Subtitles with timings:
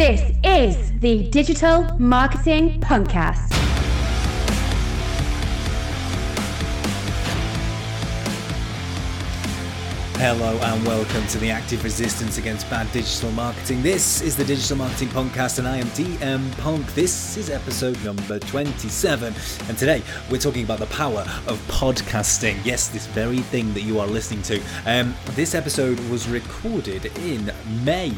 [0.00, 3.52] This is the Digital Marketing Punkcast.
[10.16, 13.82] Hello and welcome to the Active Resistance Against Bad Digital Marketing.
[13.82, 16.94] This is the Digital Marketing Podcast and I am DM Punk.
[16.94, 19.34] This is episode number 27
[19.68, 22.58] and today we're talking about the power of podcasting.
[22.64, 24.62] Yes, this very thing that you are listening to.
[24.86, 27.52] Um, this episode was recorded in
[27.84, 28.14] May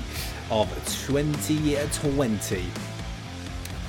[0.50, 0.68] of
[1.06, 2.64] 2020.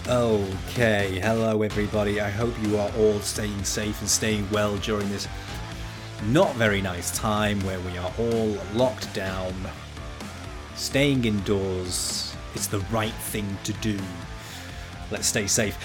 [0.08, 2.20] Okay, hello everybody.
[2.20, 5.28] I hope you are all staying safe and staying well during this
[6.28, 9.54] not very nice time where we are all locked down,
[10.76, 12.36] staying indoors.
[12.56, 14.00] It's the right thing to do.
[15.12, 15.78] Let's stay safe.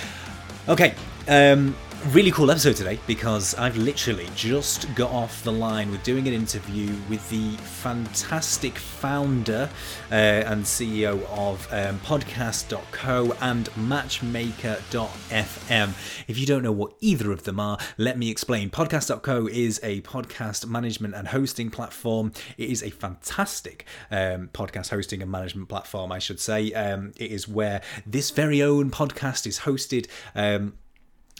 [0.69, 0.95] Okay,
[1.29, 1.77] um,
[2.07, 6.35] really cool episode today because I've literally just got off the line with doing an
[6.35, 9.69] interview with the fantastic founder
[10.11, 16.25] uh, and CEO of um, podcast.co and matchmaker.fm.
[16.29, 18.71] If you don't know what either of them are, let me explain.
[18.71, 22.33] Podcast.co is a podcast management and hosting platform.
[22.57, 26.73] It is a fantastic um, podcast hosting and management platform, I should say.
[26.73, 30.07] Um, it is where this very own podcast is hosted.
[30.35, 30.75] Um,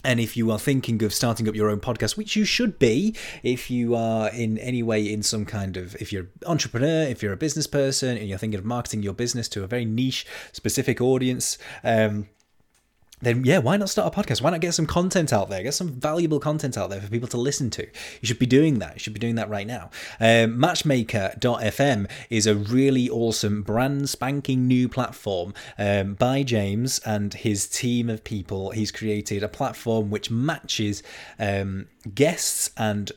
[0.05, 3.15] and if you are thinking of starting up your own podcast, which you should be,
[3.43, 7.33] if you are in any way in some kind of, if you're entrepreneur, if you're
[7.33, 11.01] a business person, and you're thinking of marketing your business to a very niche, specific
[11.01, 12.29] audience, um,
[13.21, 14.43] then yeah, why not start a podcast?
[14.43, 15.63] Why not get some content out there?
[15.63, 17.83] Get some valuable content out there for people to listen to.
[17.85, 18.95] You should be doing that.
[18.95, 19.91] You should be doing that right now.
[20.21, 27.69] Um, Matchmaker.fm is a really awesome, brand spanking new platform um, by James and his
[27.69, 28.71] team of people.
[28.71, 31.03] He's created a platform which matches
[31.39, 33.13] um, guests and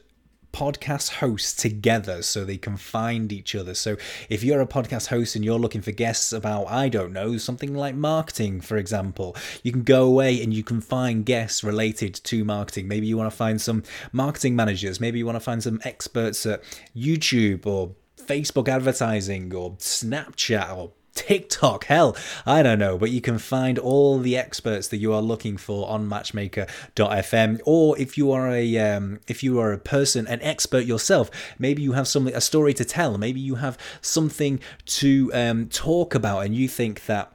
[0.53, 3.73] podcast hosts together so they can find each other.
[3.73, 3.97] So
[4.29, 7.73] if you're a podcast host and you're looking for guests about, I don't know, something
[7.73, 12.44] like marketing, for example, you can go away and you can find guests related to
[12.44, 12.88] marketing.
[12.88, 16.45] Maybe you want to find some marketing managers, maybe you want to find some experts
[16.45, 16.63] at
[16.95, 23.38] YouTube or Facebook advertising or Snapchat or TikTok, hell, I don't know, but you can
[23.38, 27.61] find all the experts that you are looking for on Matchmaker.fm.
[27.66, 31.29] Or if you are a um, if you are a person, an expert yourself,
[31.59, 36.16] maybe you have something a story to tell, maybe you have something to um, talk
[36.16, 37.31] about, and you think that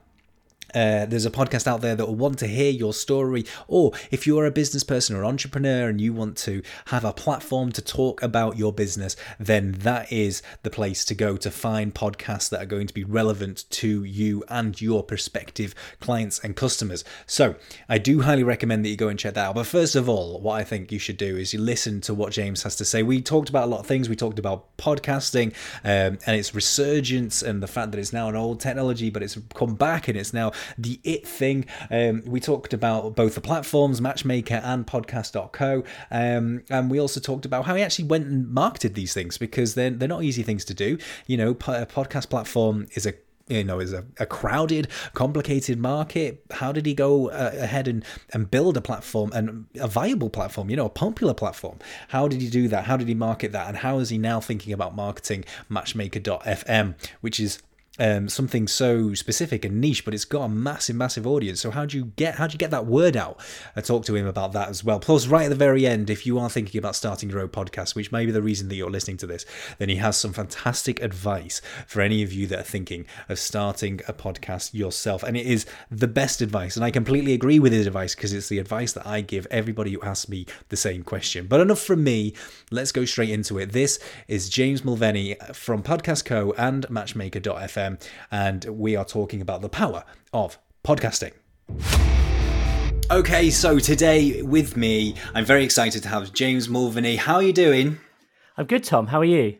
[0.76, 4.26] uh, there's a podcast out there that will want to hear your story, or if
[4.26, 8.22] you're a business person or entrepreneur and you want to have a platform to talk
[8.22, 12.66] about your business, then that is the place to go to find podcasts that are
[12.66, 17.04] going to be relevant to you and your prospective clients and customers.
[17.26, 17.54] So,
[17.88, 19.54] I do highly recommend that you go and check that out.
[19.54, 22.32] But first of all, what I think you should do is you listen to what
[22.32, 23.02] James has to say.
[23.02, 24.10] We talked about a lot of things.
[24.10, 25.54] We talked about podcasting
[25.84, 29.38] um, and its resurgence and the fact that it's now an old technology, but it's
[29.54, 31.66] come back and it's now the it thing.
[31.90, 35.84] Um, we talked about both the platforms, Matchmaker and Podcast.co.
[36.10, 39.74] Um, and we also talked about how he actually went and marketed these things because
[39.74, 40.98] they're, they're not easy things to do.
[41.26, 43.14] You know, a podcast platform is a
[43.48, 48.04] you know is a, a crowded complicated market how did he go uh, ahead and
[48.32, 51.78] and build a platform and a viable platform you know a popular platform
[52.08, 54.40] how did he do that how did he market that and how is he now
[54.40, 57.62] thinking about marketing matchmaker.fm which is
[57.98, 61.60] um, something so specific and niche, but it's got a massive, massive audience.
[61.60, 63.40] So how do you get how do you get that word out?
[63.74, 65.00] I talked to him about that as well.
[65.00, 67.94] Plus, right at the very end, if you are thinking about starting your own podcast,
[67.94, 69.46] which may be the reason that you're listening to this,
[69.78, 74.00] then he has some fantastic advice for any of you that are thinking of starting
[74.08, 75.22] a podcast yourself.
[75.22, 78.48] And it is the best advice, and I completely agree with his advice because it's
[78.48, 81.46] the advice that I give everybody who asks me the same question.
[81.46, 82.34] But enough from me.
[82.70, 83.72] Let's go straight into it.
[83.72, 87.85] This is James Mulvaney from Podcast Co and Matchmaker.fm
[88.30, 91.32] and we are talking about the power of podcasting.
[93.10, 97.16] Okay, so today with me, I'm very excited to have James Mulvaney.
[97.16, 97.98] How are you doing?
[98.56, 99.06] I'm good, Tom.
[99.06, 99.58] How are you?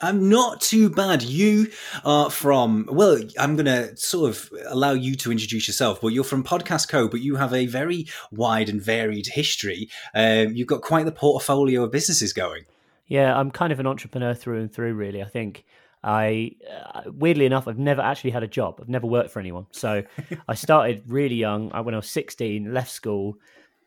[0.00, 1.22] I'm not too bad.
[1.22, 1.68] You
[2.04, 6.24] are from, well, I'm going to sort of allow you to introduce yourself, but you're
[6.24, 9.88] from Podcast Co, but you have a very wide and varied history.
[10.12, 12.64] Um, you've got quite the portfolio of businesses going.
[13.06, 15.22] Yeah, I'm kind of an entrepreneur through and through, really.
[15.22, 15.64] I think
[16.04, 16.52] I
[16.94, 18.78] uh, weirdly enough, I've never actually had a job.
[18.80, 19.66] I've never worked for anyone.
[19.70, 20.02] So
[20.48, 21.70] I started really young.
[21.72, 23.36] I, when I was 16, left school,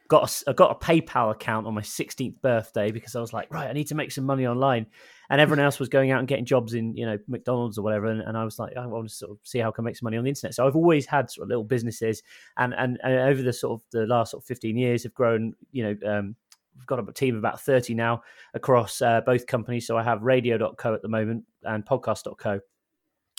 [0.07, 3.51] got a, I got a PayPal account on my 16th birthday because I was like,
[3.51, 4.85] right, I need to make some money online.
[5.29, 8.05] And everyone else was going out and getting jobs in, you know, McDonald's or whatever.
[8.05, 9.97] And, and I was like, I want to sort of see how I can make
[9.97, 10.53] some money on the internet.
[10.53, 12.21] So I've always had sort of little businesses,
[12.57, 15.55] and and, and over the sort of the last sort of 15 years, have grown,
[15.71, 16.35] you know, um,
[16.75, 18.21] we've got a team of about 30 now
[18.53, 19.87] across uh, both companies.
[19.87, 22.59] So I have radio.co at the moment and podcast.co.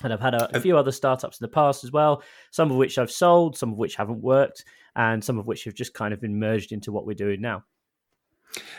[0.02, 2.76] And I've had a, a few other startups in the past as well, some of
[2.76, 6.12] which I've sold, some of which haven't worked, and some of which have just kind
[6.12, 7.64] of been merged into what we're doing now.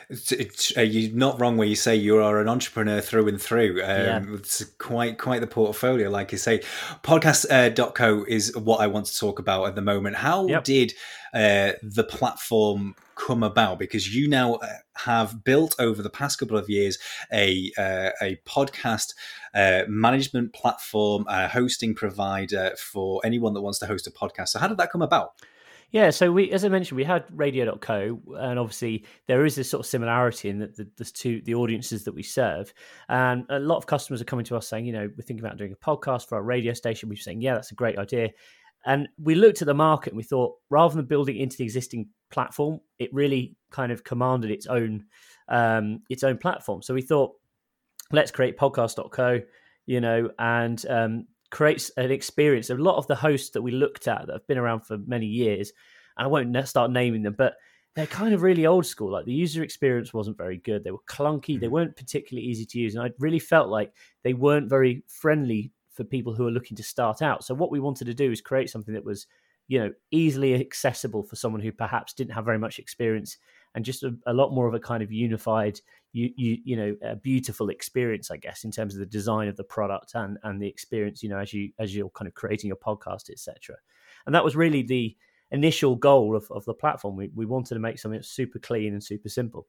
[0.09, 3.41] It's, it's, uh, you're not wrong where you say you are an entrepreneur through and
[3.41, 3.81] through.
[3.83, 4.25] Um, Yeah.
[4.35, 6.61] It's quite quite the portfolio, like you say.
[7.03, 10.15] Podcast.co is what I want to talk about at the moment.
[10.15, 10.63] How Yep.
[10.63, 10.93] did
[11.33, 13.79] uh, the platform come about?
[13.79, 16.97] Because you now uh, have built over the past couple of years
[17.31, 19.13] a uh, a podcast
[19.53, 24.49] uh, management platform, a hosting provider for anyone that wants to host a podcast.
[24.49, 25.33] So how did that come about?
[25.91, 29.79] Yeah, so we, as I mentioned, we had Radio.co, and obviously there is this sort
[29.79, 32.73] of similarity in that the, the two the audiences that we serve,
[33.07, 35.57] and a lot of customers are coming to us saying, you know, we're thinking about
[35.57, 37.07] doing a podcast for our radio station.
[37.07, 38.31] We're saying, yeah, that's a great idea,
[38.87, 42.07] and we looked at the market and we thought, rather than building into the existing
[42.31, 45.05] platform, it really kind of commanded its own
[45.49, 46.81] um, its own platform.
[46.81, 47.33] So we thought,
[48.11, 49.41] let's create podcast.co,
[49.85, 52.69] you know, and um, creates an experience.
[52.69, 55.25] A lot of the hosts that we looked at that have been around for many
[55.25, 55.71] years,
[56.17, 57.55] and I won't start naming them, but
[57.95, 59.11] they're kind of really old school.
[59.11, 60.83] Like the user experience wasn't very good.
[60.83, 61.59] They were clunky.
[61.59, 61.71] They Mhm.
[61.71, 63.91] weren't particularly easy to use, and I really felt like
[64.23, 67.43] they weren't very friendly for people who are looking to start out.
[67.43, 69.27] So what we wanted to do is create something that was,
[69.67, 73.37] you know, easily accessible for someone who perhaps didn't have very much experience,
[73.75, 75.81] and just a, a lot more of a kind of unified
[76.13, 79.57] you you you know a beautiful experience i guess in terms of the design of
[79.57, 82.69] the product and and the experience you know as you as you're kind of creating
[82.69, 83.75] your podcast etc
[84.25, 85.15] and that was really the
[85.51, 87.15] initial goal of, of the platform.
[87.15, 89.67] We, we wanted to make something super clean and super simple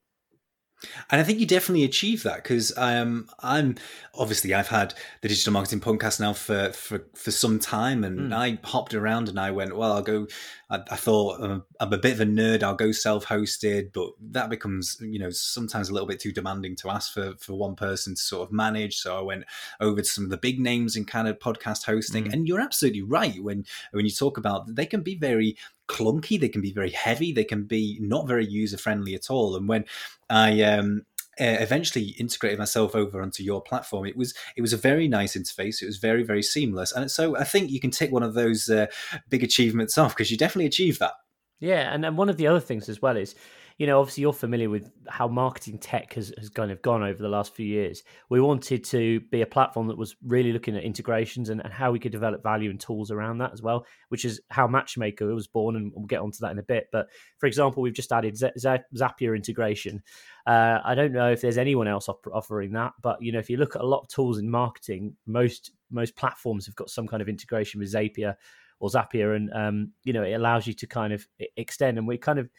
[1.11, 3.75] And I think you definitely achieve that because um, I'm
[4.15, 8.33] obviously I've had the digital marketing podcast now for for, for some time, and Mm.
[8.35, 10.27] I hopped around and I went, well, I'll go.
[10.71, 12.63] I, I thought um, I'm a bit of a nerd.
[12.63, 16.91] I'll go self-hosted, but that becomes you know sometimes a little bit too demanding to
[16.91, 18.97] ask for for one person to sort of manage.
[18.99, 19.45] So I went
[19.81, 22.33] over to some of the big names in kind of podcast hosting, Mm.
[22.33, 25.57] and you're absolutely right when when you talk about they can be very
[25.89, 29.57] clunky, they can be very heavy, they can be not very user friendly at all,
[29.57, 29.85] and when
[30.31, 31.07] I um,
[31.39, 34.07] eventually integrated myself over onto your platform.
[34.07, 35.83] It was it was a very nice interface.
[35.83, 38.69] It was very very seamless, and so I think you can tick one of those
[38.69, 38.87] uh,
[39.29, 41.15] big achievements off because you definitely achieved that.
[41.61, 43.35] Yeah, and, and one of the other things as well is,
[43.79, 47.23] you know, obviously you're familiar with how marketing tech has, has kind of gone over
[47.23, 48.03] the last few years.
[48.29, 51.93] We wanted to be a platform that was really looking at integrations and, and how
[51.93, 55.47] we could develop value and tools around that as well, which is how Matchmaker was
[55.47, 56.89] born, and we'll get onto that in a bit.
[56.91, 57.07] But
[57.39, 60.03] for example, we've just added Z- Z- Zapier integration.
[60.45, 63.49] Uh, I don't know if there's anyone else op- offering that, but you know, if
[63.49, 67.07] you look at a lot of tools in marketing, most most platforms have got some
[67.07, 68.35] kind of integration with Zapier
[68.81, 71.97] or Zapier, and um, you know it allows you to kind of extend.
[71.97, 72.51] And we kind of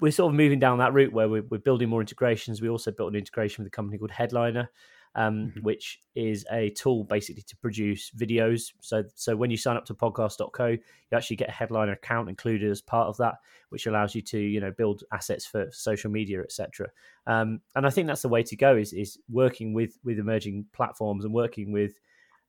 [0.00, 2.60] we're sort of moving down that route where we're, we're building more integrations.
[2.60, 4.70] We also built an integration with a company called Headliner,
[5.14, 5.62] um, Mhm.
[5.62, 8.72] which is a tool basically to produce videos.
[8.80, 10.78] So so when you sign up to podcast.co, you
[11.12, 13.36] actually get a Headliner account included as part of that,
[13.68, 16.88] which allows you to you know build assets for social media, etc.
[17.26, 20.66] Um, and I think that's the way to go is is working with with emerging
[20.72, 22.00] platforms and working with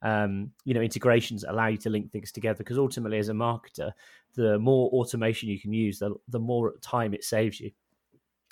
[0.04, 3.92] um, you know integrations allow you to link things together because ultimately as a marketer
[4.36, 7.72] the more automation you can use the, the more time it saves you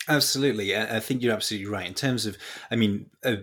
[0.07, 1.85] Absolutely, I think you're absolutely right.
[1.85, 2.35] In terms of,
[2.71, 3.35] I mean, uh,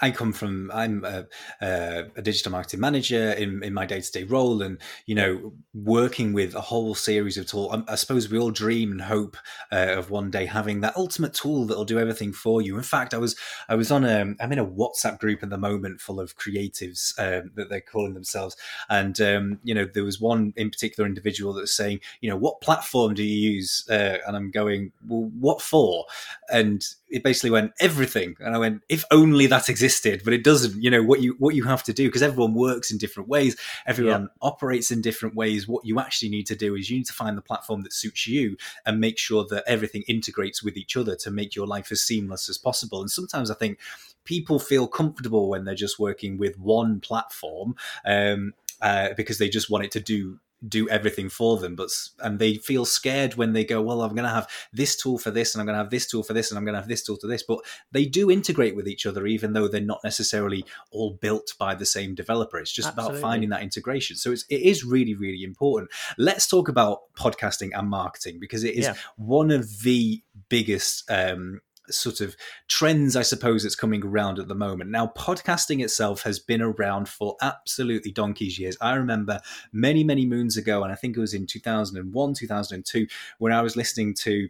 [0.00, 1.26] I come from, I'm a,
[1.60, 6.32] a, digital marketing manager in, in my day to day role, and you know, working
[6.32, 7.82] with a whole series of tools.
[7.88, 9.36] I, suppose we all dream and hope
[9.72, 12.76] uh, of one day having that ultimate tool that'll do everything for you.
[12.76, 13.34] In fact, I was,
[13.68, 17.14] I was on a, I'm in a WhatsApp group at the moment full of creatives
[17.18, 18.56] um, that they're calling themselves,
[18.88, 22.36] and um, you know, there was one in particular individual that was saying, you know,
[22.36, 23.84] what platform do you use?
[23.90, 25.95] Uh, and I'm going, well, what for?
[26.50, 28.36] And it basically went everything.
[28.40, 30.22] And i went if only that existed.
[30.24, 32.90] But it doesn't you know what you what you have to do because everyone works
[32.90, 33.56] in different ways.
[33.86, 35.68] Everyone operates in different ways.
[35.68, 38.26] What you actually need to do is you need to find the platform that suits
[38.26, 42.02] you and make sure that everything integrates with each other to make your life as
[42.02, 43.00] seamless as possible.
[43.00, 43.78] And sometimes i think
[44.26, 47.74] people feel comfortable when they're just working with one platform
[48.04, 51.88] um, uh, because they just want it to do do everything for them but
[52.20, 55.30] and they feel scared when they go well i'm going to have this tool for
[55.30, 56.88] this and i'm going to have this tool for this and i'm going to have
[56.88, 57.58] this tool to this but
[57.92, 61.84] they do integrate with each other even though they're not necessarily all built by the
[61.84, 63.18] same developer it's just Absolutely.
[63.18, 67.70] about finding that integration so it's, it is really really important let's talk about podcasting
[67.74, 68.94] and marketing because it is Yeah.
[69.16, 72.36] one of the biggest um, sort of
[72.68, 74.90] trends, I suppose, that's coming around at the moment.
[74.90, 78.76] Now, podcasting itself has been around for absolutely donkey's years.
[78.80, 79.40] I remember
[79.72, 83.06] many, many moons ago, and I think it was in 2001, 2002,
[83.38, 84.48] when I was listening to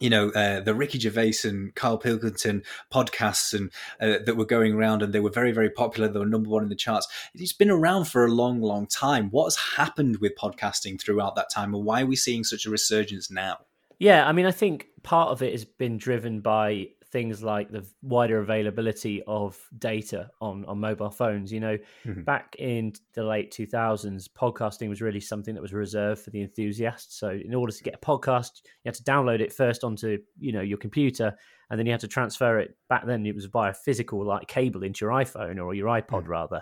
[0.00, 2.62] you know uh, the Ricky Gervais and Carl Pilkington
[2.92, 6.26] podcasts and uh, that were going around and they were very very popular they were
[6.26, 9.56] number one in the charts it's been around for a long long time what has
[9.76, 13.58] happened with podcasting throughout that time and why are we seeing such a resurgence now
[13.98, 17.82] yeah i mean i think part of it has been driven by things like the
[18.02, 21.50] wider availability of data on, on mobile phones.
[21.50, 22.24] You know, mm-hmm.
[22.24, 27.18] back in the late 2000s, podcasting was really something that was reserved for the enthusiasts.
[27.18, 30.52] So, in order to get a podcast, you had to download it first onto you
[30.52, 31.34] know your computer,
[31.70, 32.76] and then you had to transfer it.
[32.90, 36.30] Back then, it was via physical like cable into your iPhone or your iPod mm-hmm.
[36.30, 36.60] rather.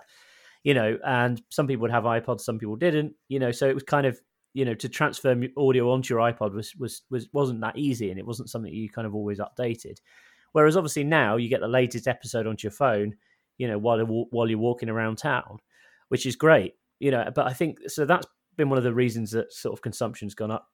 [0.62, 3.14] You know, and some people would have iPods, some people didn't.
[3.26, 4.20] You know, so it was kind of
[4.56, 8.18] you know to transfer audio onto your iPod was was was wasn't that easy, and
[8.18, 9.98] it wasn't something you kind of always updated.
[10.52, 13.16] Whereas obviously now you get the latest episode onto your phone,
[13.58, 13.98] you know, while
[14.30, 15.58] while you're walking around town,
[16.08, 17.30] which is great, you know.
[17.34, 20.50] But I think so that's been one of the reasons that sort of consumption's gone
[20.50, 20.66] up.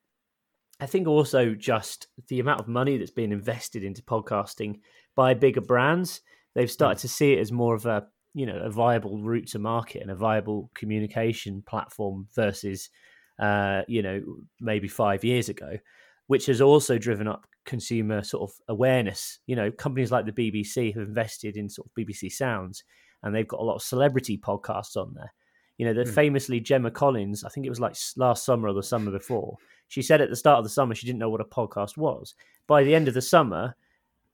[0.78, 4.78] I think also just the amount of money that's been invested into podcasting
[5.16, 6.20] by bigger brands.
[6.54, 9.58] They've started to see it as more of a you know a viable route to
[9.58, 12.88] market and a viable communication platform versus
[13.38, 14.22] uh, you know
[14.60, 15.78] maybe five years ago,
[16.26, 19.38] which has also driven up consumer sort of awareness.
[19.46, 22.84] You know, companies like the BBC have invested in sort of BBC Sounds,
[23.22, 25.32] and they've got a lot of celebrity podcasts on there.
[25.78, 26.14] You know, the mm.
[26.14, 29.56] famously Gemma Collins, I think it was like last summer or the summer before,
[29.88, 32.34] she said at the start of the summer she didn't know what a podcast was.
[32.66, 33.74] By the end of the summer,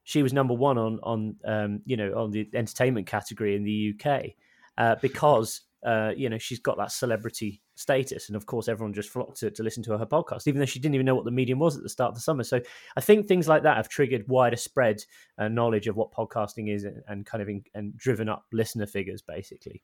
[0.04, 3.94] she was number one on on um, you know on the entertainment category in the
[3.94, 4.30] UK
[4.78, 8.28] uh, because uh, you know she's got that celebrity status.
[8.28, 10.80] And of course, everyone just flocked to, to listen to her podcast, even though she
[10.80, 12.42] didn't even know what the medium was at the start of the summer.
[12.42, 12.60] So
[12.96, 15.02] I think things like that have triggered wider spread
[15.38, 18.86] uh, knowledge of what podcasting is and, and kind of in, and driven up listener
[18.86, 19.82] figures, basically.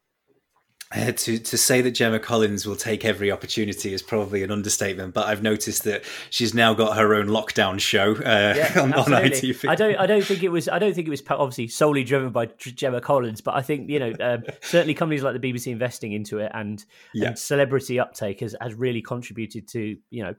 [0.94, 5.12] Uh, to to say that Gemma Collins will take every opportunity is probably an understatement,
[5.12, 9.06] but I've noticed that she's now got her own lockdown show uh, yeah, on, on,
[9.06, 9.68] ITV.
[9.68, 12.30] I don't I don't think it was I don't think it was obviously solely driven
[12.30, 16.12] by Gemma Collins, but I think you know um, certainly companies like the BBC investing
[16.12, 17.28] into it and, yeah.
[17.28, 20.34] and celebrity uptake has, has really contributed to you know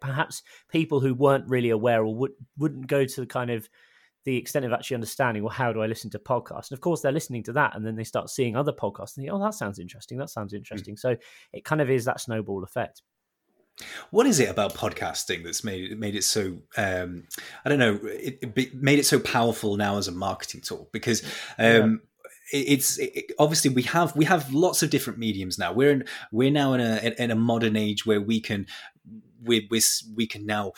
[0.00, 3.70] perhaps people who weren't really aware or would wouldn't go to the kind of
[4.24, 6.70] the extent of actually understanding, well, how do I listen to podcasts?
[6.70, 9.24] And of course, they're listening to that, and then they start seeing other podcasts and
[9.24, 10.18] think, oh, that sounds interesting.
[10.18, 10.58] That sounds hmm.
[10.58, 10.94] interesting.
[10.94, 10.98] Mm.
[10.98, 11.16] So
[11.52, 13.02] it kind of is that snowball effect.
[14.10, 16.58] What is it about podcasting that's made it made it so?
[16.76, 17.24] Um,
[17.64, 17.98] I don't know.
[18.04, 21.22] It, it, made it so powerful now as a marketing tool because.
[21.58, 22.08] Um, yeah
[22.52, 25.72] it's it, obviously we have we have lots of different mediums now.
[25.72, 28.66] We're in we're now in a in a modern age where we can
[29.42, 29.80] we we,
[30.14, 30.72] we can now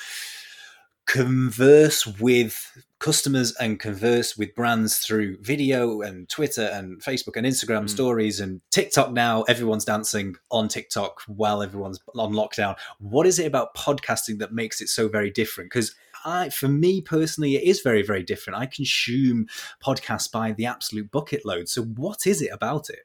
[1.06, 7.84] converse with customers and converse with brands through video and Twitter and Facebook and Instagram
[7.84, 7.90] mm.
[7.90, 9.42] stories and TikTok now.
[9.42, 12.76] Everyone's dancing on TikTok while everyone's on lockdown.
[12.98, 15.70] What is it about podcasting that makes it so very different?
[15.70, 15.94] Because
[16.24, 18.58] I, for me personally, it is very, very different.
[18.58, 19.46] I consume
[19.84, 21.68] podcasts by the absolute bucket load.
[21.68, 23.00] So, what is it about it?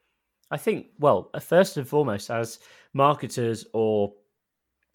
[0.49, 2.59] I think, well, first and foremost, as
[2.93, 4.13] marketers or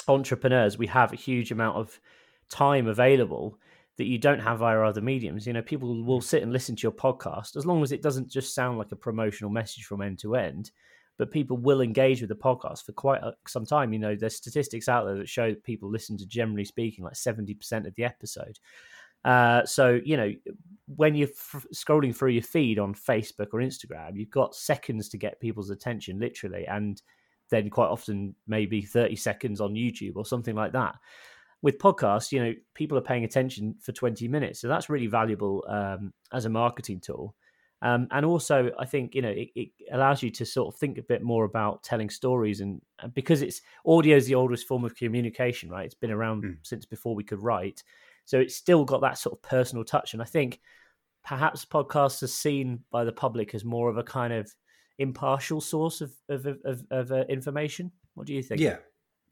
[0.09, 2.01] entrepreneurs, we have a huge amount of
[2.49, 3.59] time available
[3.97, 5.47] that you don't have via other mediums.
[5.47, 8.31] You know, people will sit and listen to your podcast as long as it doesn't
[8.31, 10.71] just sound like a promotional message from end to end.
[11.19, 13.95] But people will engage with the podcast for quite a, some time.
[13.95, 17.15] You know, there's statistics out there that show that people listen to, generally speaking, like
[17.15, 18.59] 70% of the episode.
[19.25, 20.31] Uh, so, you know,
[20.95, 25.17] when you're f- scrolling through your feed on Facebook or Instagram, you've got seconds to
[25.17, 26.67] get people's attention, literally.
[26.67, 27.01] And
[27.49, 30.97] then quite often, maybe 30 seconds on YouTube or something like that
[31.67, 34.61] with podcasts, you know, people are paying attention for 20 minutes.
[34.61, 37.35] So that's really valuable um, as a marketing tool.
[37.83, 40.97] Um, and also, I think, you know, it, it, allows you to sort of think
[40.97, 42.61] a bit more about telling stories.
[42.61, 45.85] And, and because it's audio is the oldest form of communication, right?
[45.85, 46.57] It's been around mm.
[46.63, 47.83] since before we could write.
[48.27, 50.13] So it's still got that sort of personal touch.
[50.13, 50.61] And I think
[51.25, 54.55] perhaps podcasts are seen by the public as more of a kind of
[55.01, 57.91] impartial source of, of, of, of uh, information.
[58.15, 58.61] What do you think?
[58.61, 58.77] Yeah,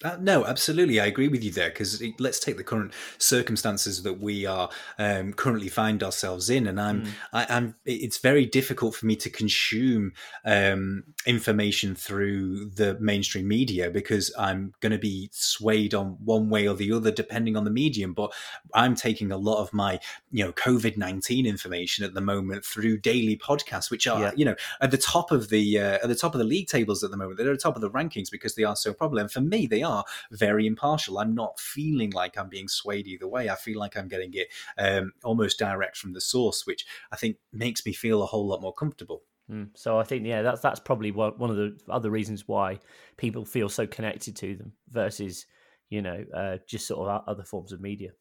[0.02, 1.70] uh, no, absolutely, I agree with you there.
[1.70, 6.80] Because let's take the current circumstances that we are um, currently find ourselves in, and
[6.80, 7.10] I'm, mm.
[7.32, 10.12] I, am It's very difficult for me to consume
[10.44, 16.66] um, information through the mainstream media because I'm going to be swayed on one way
[16.66, 18.14] or the other depending on the medium.
[18.14, 18.32] But
[18.74, 20.00] I'm taking a lot of my,
[20.32, 24.32] you know, COVID nineteen information at the moment through daily podcasts, which are, yeah.
[24.34, 27.04] you know, at the top of the uh, at the top of the league tables
[27.04, 27.38] at the moment.
[27.38, 29.22] They're at the top of the rankings because they are so popular.
[29.22, 31.18] And for me, they are very impartial.
[31.18, 33.48] I'm not feeling like I'm being swayed either way.
[33.48, 34.48] I feel like I'm getting it
[34.78, 38.62] um, almost direct from the source, which I think makes me feel a whole lot
[38.62, 39.22] more comfortable.
[39.50, 39.70] Mm.
[39.74, 42.78] So I think yeah, that's that's probably one of the other reasons why
[43.16, 45.46] people feel so connected to them versus
[45.90, 48.12] you know uh, just sort of other forms of media.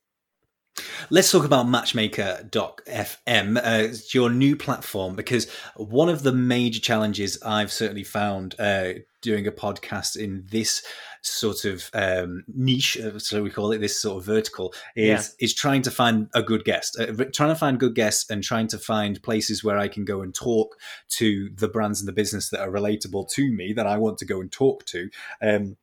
[1.10, 3.58] Let's talk about Matchmaker.fm.
[3.58, 8.94] Uh, it's your new platform because one of the major challenges I've certainly found uh,
[9.22, 10.84] doing a podcast in this
[11.22, 15.46] sort of um, niche, uh, so we call it this sort of vertical, is yeah.
[15.46, 18.68] is trying to find a good guest, uh, trying to find good guests, and trying
[18.68, 20.77] to find places where I can go and talk
[21.10, 24.25] to the brands and the business that are relatable to me that I want to
[24.25, 25.10] go and talk to.
[25.42, 25.77] Um,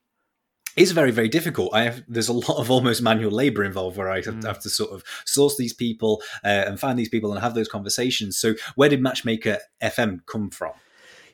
[0.81, 1.71] is very very difficult.
[1.73, 4.45] I have there's a lot of almost manual labor involved where I have, mm.
[4.45, 7.69] have to sort of source these people uh, and find these people and have those
[7.69, 8.39] conversations.
[8.39, 10.73] So where did Matchmaker FM come from?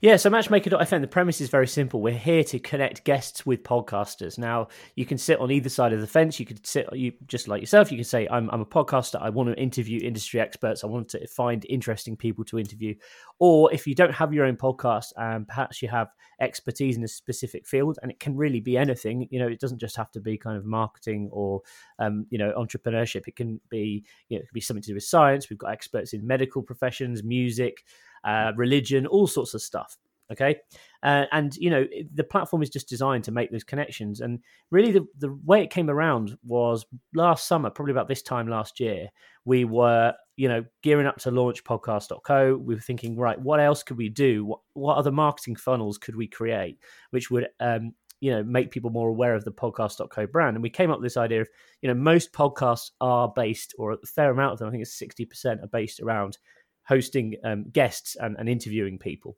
[0.06, 2.00] Yeah, so Matchmaker.fm, the premise is very simple.
[2.00, 4.38] We're here to connect guests with podcasters.
[4.38, 6.38] Now, you can sit on either side of the fence.
[6.38, 9.20] You could sit, you just like yourself, you can say, I'm, I'm a podcaster.
[9.20, 10.84] I want to interview industry experts.
[10.84, 12.94] I want to find interesting people to interview.
[13.40, 17.08] Or if you don't have your own podcast and perhaps you have expertise in a
[17.08, 20.20] specific field, and it can really be anything, you know, it doesn't just have to
[20.20, 21.62] be kind of marketing or,
[21.98, 23.26] um, you know, entrepreneurship.
[23.26, 25.50] It can be, you know, it could be something to do with science.
[25.50, 27.82] We've got experts in medical professions, music,
[28.26, 29.96] uh, religion, all sorts of stuff.
[30.32, 30.56] Okay,
[31.04, 34.20] uh, and you know the platform is just designed to make those connections.
[34.20, 34.40] And
[34.72, 38.80] really, the the way it came around was last summer, probably about this time last
[38.80, 39.08] year.
[39.44, 42.56] We were you know gearing up to launch podcast.co.
[42.56, 44.44] We were thinking, right, what else could we do?
[44.44, 46.80] What what other marketing funnels could we create,
[47.10, 50.70] which would um, you know make people more aware of the podcast.co brand and we
[50.70, 51.48] came up with this idea of
[51.82, 55.00] you know most podcasts are based or a fair amount of them i think it's
[55.00, 56.38] 60% are based around
[56.86, 59.36] hosting um, guests and, and, interviewing people.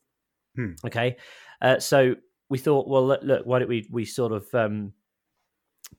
[0.57, 0.73] Hmm.
[0.85, 1.17] Okay,
[1.63, 2.15] uh, so
[2.49, 4.93] we thought, well, look, look, why don't we we sort of um,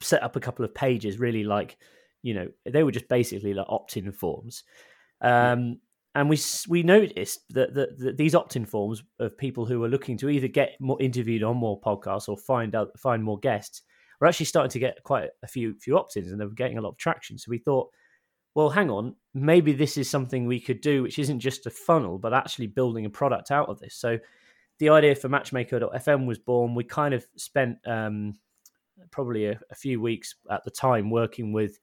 [0.01, 1.77] set up a couple of pages, really like
[2.22, 4.63] you know they were just basically like opt-in forms.
[5.22, 5.79] Um,
[6.15, 10.18] and we we noticed that, that, that, these opt-in forms of people who are looking
[10.18, 13.84] to either get more interviewed on more podcasts or find out find more guests
[14.20, 16.82] were actually starting to get quite a few few opt-ins and they were getting a
[16.82, 17.38] lot of traction.
[17.38, 17.89] So we thought,
[18.59, 22.17] well, hang on, maybe this is something we could do, which isn't just a funnel,
[22.17, 23.95] but actually building a product out of this.
[23.95, 24.19] So
[24.79, 26.75] the idea for Matchmaker.fm was born.
[26.75, 28.33] We kind of spent um,
[29.11, 31.79] probably a, a, few weeks at the time working with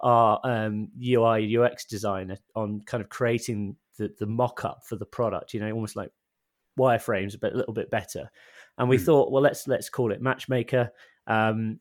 [0.00, 5.06] our um, UI UX designer on kind of creating the, the mock up for the
[5.06, 6.10] product, you know, almost like
[6.76, 8.28] wireframes, but a little bit better.
[8.78, 9.04] And we mm.
[9.04, 10.90] thought, well, let's let's call it Matchmaker.
[11.28, 11.78] Um,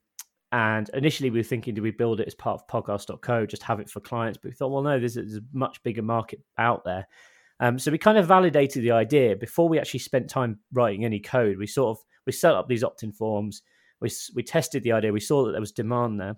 [0.55, 3.81] and initially, we were thinking, do we build it as part of podcast.co, just have
[3.81, 4.37] it for clients?
[4.41, 7.05] But we thought, well, no, there's, there's a much bigger market out there.
[7.59, 11.19] Um, so we kind of validated the idea before we actually spent time writing any
[11.19, 11.57] code.
[11.57, 13.63] We sort of we set up these opt-in forms.
[13.99, 15.11] We we tested the idea.
[15.11, 16.37] We saw that there was demand there,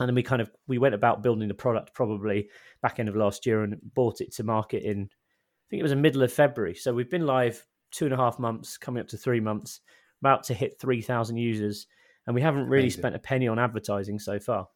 [0.00, 2.50] and then we kind of we went about building the product probably
[2.82, 5.92] back end of last year and bought it to market in I think it was
[5.92, 6.74] the middle of February.
[6.74, 9.80] So we've been live two and a half months, coming up to three months,
[10.20, 11.86] about to hit three thousand users
[12.30, 13.00] and we haven't really Amazing.
[13.00, 14.68] spent a penny on advertising so far.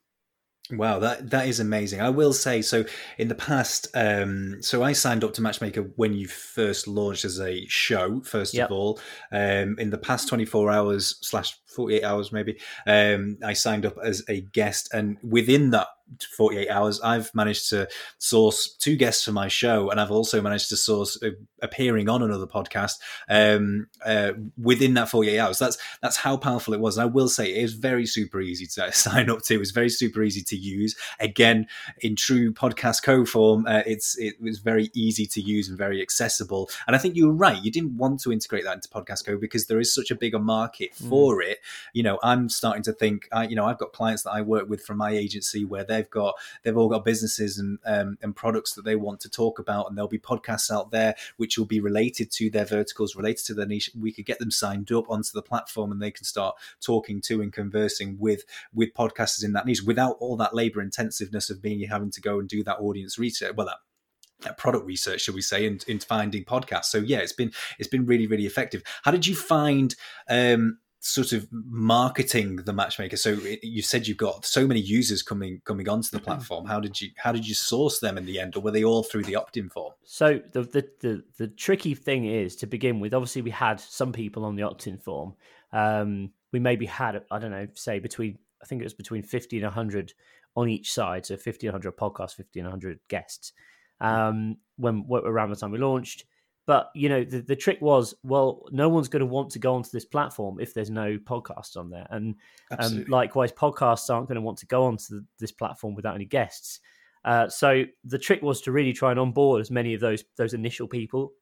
[0.73, 2.01] Wow, that that is amazing.
[2.01, 2.85] I will say so.
[3.17, 7.39] In the past, um, so I signed up to Matchmaker when you first launched as
[7.39, 8.23] a show.
[8.23, 8.71] First yep.
[8.71, 13.39] of all, um, in the past twenty four hours slash forty eight hours, maybe, um,
[13.45, 15.89] I signed up as a guest, and within that
[16.37, 20.69] 48 hours, I've managed to source two guests for my show, and I've also managed
[20.71, 21.31] to source uh,
[21.63, 22.95] appearing on another podcast
[23.29, 25.59] um, uh, within that 48 hours.
[25.59, 26.97] That's that's how powerful it was.
[26.97, 29.61] And I will say it is very super easy to sign up to.
[29.61, 30.97] It's very super easy to use.
[31.21, 31.67] Again,
[32.01, 36.01] in true podcast co form, uh, it's it was very easy to use and very
[36.01, 36.69] accessible.
[36.87, 37.63] And I think you were right.
[37.63, 40.39] You didn't want to integrate that into Podcast Co because there is such a bigger
[40.39, 41.09] market mm.
[41.09, 41.49] for mm.
[41.49, 41.59] it.
[41.93, 43.29] You know, I'm starting to think.
[43.33, 46.11] I, you know, I've got clients that I work with from my agency where they've
[46.11, 49.89] got they've all got businesses and um, and products that they want to talk about,
[49.89, 53.55] and there'll be podcasts out there which will be related to their verticals, related to
[53.55, 53.91] their niche.
[53.99, 57.41] We could get them signed up onto the platform, and they can start talking to
[57.41, 61.81] and conversing with with podcasters in that niche without all that labor intensiveness of being
[61.89, 63.55] having to go and do that audience research.
[63.57, 66.87] Well, that product research, shall we say, in, in finding podcasts.
[66.87, 68.83] So yeah, it's been it's been really really effective.
[69.03, 69.95] How did you find
[70.29, 73.19] um, sort of marketing the matchmaker.
[73.19, 76.25] So you said you've got so many users coming coming onto the mm-hmm.
[76.25, 76.65] platform.
[76.67, 78.57] How did you how did you source them in the end?
[78.57, 79.93] Or were they all through the opt-in form?
[80.05, 84.13] So the the the, the tricky thing is to begin with obviously we had some
[84.13, 85.35] people on the opt-in form.
[85.73, 89.57] Um, we maybe had i don't know say between i think it was between 50
[89.57, 90.15] and 100
[90.57, 91.27] on each side.
[91.27, 93.53] So 50 and 100 podcasts 50 and 100 guests.
[94.01, 96.25] Um, when around the time we launched
[96.67, 99.75] but you know, the, the trick was, well, no one's going to want to go
[99.75, 102.35] onto this platform if there's no podcasts on there, and
[102.79, 106.81] um, likewise, podcasts aren't going to want to go onto this platform without any guests.
[107.25, 110.55] Uh, so the trick was to really try and onboard as many of those those
[110.55, 111.33] initial people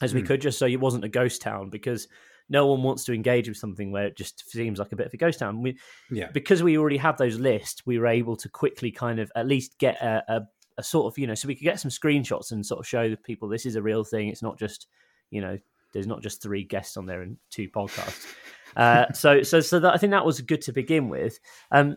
[0.00, 0.26] as we mm.
[0.26, 1.70] could, just so it wasn't a ghost town.
[1.70, 2.08] Because
[2.48, 5.14] no one wants to engage with something where it just seems like a bit of
[5.14, 5.62] a ghost town.
[5.62, 5.78] We,
[6.10, 6.30] Yeah.
[6.32, 9.78] because we already have those lists, we were able to quickly kind of at least
[9.78, 10.42] get a, a,
[10.78, 13.08] a sort of you know, so we could get some screenshots and sort of show
[13.10, 14.28] the people this is a real thing.
[14.28, 14.86] It's not just
[15.30, 15.58] you know,
[15.92, 18.26] there's not just three guests on there and two podcasts.
[18.76, 21.40] Uh, so so so that, I think that was good to begin with.
[21.72, 21.96] Um,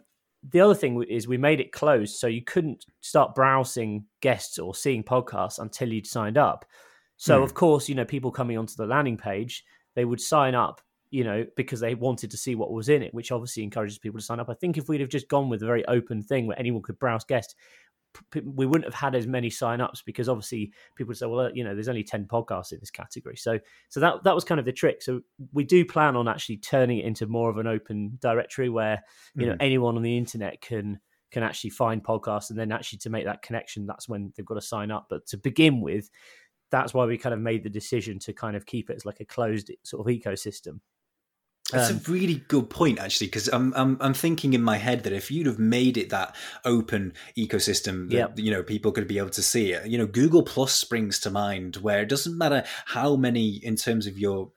[0.52, 4.74] the other thing is we made it closed, so you couldn't start browsing guests or
[4.74, 6.65] seeing podcasts until you'd signed up.
[7.17, 7.44] So Hmm.
[7.44, 9.63] of course, you know, people coming onto the landing page,
[9.96, 13.13] they would sign up, you know, because they wanted to see what was in it,
[13.13, 14.50] which obviously encourages people to sign up.
[14.50, 16.98] I think if we'd have just gone with a very open thing where anyone could
[16.98, 17.54] browse guests,
[18.45, 21.63] we wouldn't have had as many sign-ups because obviously people would say, well, uh, you
[21.63, 23.38] know, there's only ten podcasts in this category.
[23.38, 25.02] So, so that that was kind of the trick.
[25.02, 25.21] So
[25.54, 29.02] we do plan on actually turning it into more of an open directory where
[29.36, 29.58] you know Mhm.
[29.62, 31.00] anyone on the internet can
[31.32, 34.56] can actually find podcasts and then actually to make that connection that's when they've got
[34.56, 36.10] to sign up but to begin with
[36.71, 39.21] that's why we kind of made the decision to kind of keep it as like
[39.21, 40.82] a closed sort of ecosystem
[41.71, 45.03] That's Um, a really good point, actually, because I'm, I'm I'm thinking in my head
[45.03, 48.39] that if you'd have made it that open ecosystem, that Yep.
[48.39, 49.88] you know people could be able to see it.
[49.88, 54.07] You know, Google Plus springs to mind, where it doesn't matter how many in terms
[54.07, 54.51] of your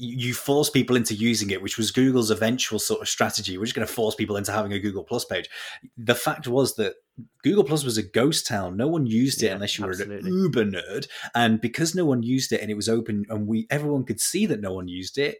[0.00, 3.58] you force people into using it, which was Google's eventual sort of strategy.
[3.58, 5.48] We're just going to force people into having a Google Plus page.
[5.96, 6.94] The fact was that
[7.42, 8.76] Google Plus was a ghost town.
[8.76, 11.08] No one used it Yeah, unless you were an uber nerd.
[11.34, 14.46] And because no one used it and it was open and we everyone could see
[14.46, 15.38] that no one used it,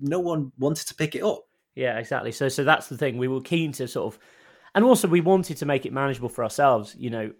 [0.00, 1.44] no one wanted to pick it up.
[1.74, 2.32] Yeah, exactly.
[2.32, 3.18] So so that's the thing.
[3.18, 4.20] We were keen to sort of
[4.74, 6.94] and also we wanted to make it manageable for ourselves.
[6.98, 7.32] You know,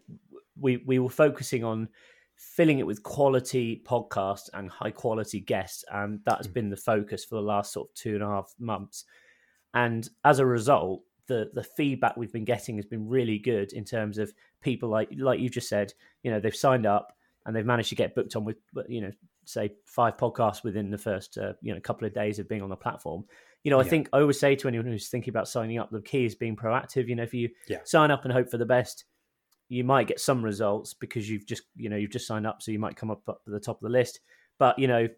[0.58, 1.88] we we were focusing on
[2.36, 6.52] filling it with quality podcasts and high quality guests, and that's hmm.
[6.52, 9.04] been the focus for the last sort of two and a half months.
[9.74, 13.84] And as a result, the the feedback we've been getting has been really good in
[13.84, 15.92] terms of people like like you just said.
[16.22, 17.16] You know, they've signed up
[17.46, 18.56] and they've managed to get booked on with
[18.88, 19.12] you know
[19.46, 22.70] say five podcasts within the first uh, you know couple of days of being on
[22.70, 23.24] the platform
[23.64, 23.88] you know, I Yeah.
[23.88, 26.54] think I always say to anyone who's thinking about signing up, the key is being
[26.54, 27.08] proactive.
[27.08, 27.78] You know, if you Yeah.
[27.84, 29.06] sign up and hope for the best,
[29.70, 32.72] you might get some results because you've just, you know, you've just signed up, so
[32.72, 34.20] you might come up at the top of the list.
[34.58, 35.08] But you know,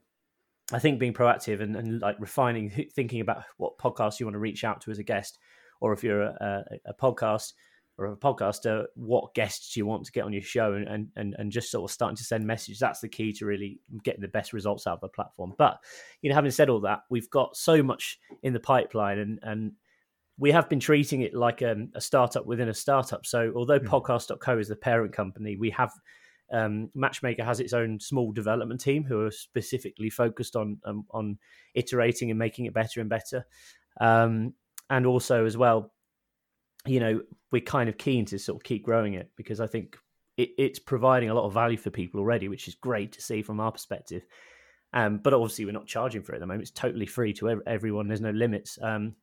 [0.72, 4.38] I think being proactive and, and like refining, thinking about what podcasts you want to
[4.38, 5.38] reach out to as a guest,
[5.80, 7.54] or if you're a, a, a podcast
[7.98, 11.52] or a podcaster, what guests you want to get on your show, and, and and
[11.52, 12.78] just sort of starting to send messages.
[12.78, 15.54] That's the key to really getting the best results out of the platform.
[15.56, 15.78] But
[16.22, 19.72] you know, having said all that, we've got so much in the pipeline, and and
[20.38, 23.24] we have been treating it like um, a startup within a startup.
[23.24, 23.86] So although Mhm.
[23.86, 25.92] Podcast.co is the parent company, we have
[26.52, 31.38] um, Matchmaker has its own small development team who are specifically focused on um, on
[31.74, 33.46] iterating and making it better and better.
[34.00, 34.54] Um,
[34.90, 35.92] and also as well,
[36.86, 37.20] you know,
[37.50, 39.96] we're kind of keen to sort of keep growing it because I think
[40.36, 43.42] it, it's providing a lot of value for people already, which is great to see
[43.42, 44.26] from our perspective.
[44.92, 46.62] Um, but obviously, we're not charging for it at the moment.
[46.62, 48.08] It's totally free to everyone.
[48.08, 48.78] There's no limits.
[48.80, 49.14] Um,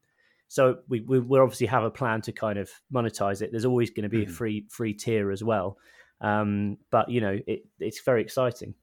[0.47, 3.49] so we, we we obviously have a plan to kind of monetize it.
[3.51, 4.29] There's always going to be Mhm.
[4.29, 5.77] a free free tier as well.
[6.21, 8.75] Um, but you know, it, it's very exciting.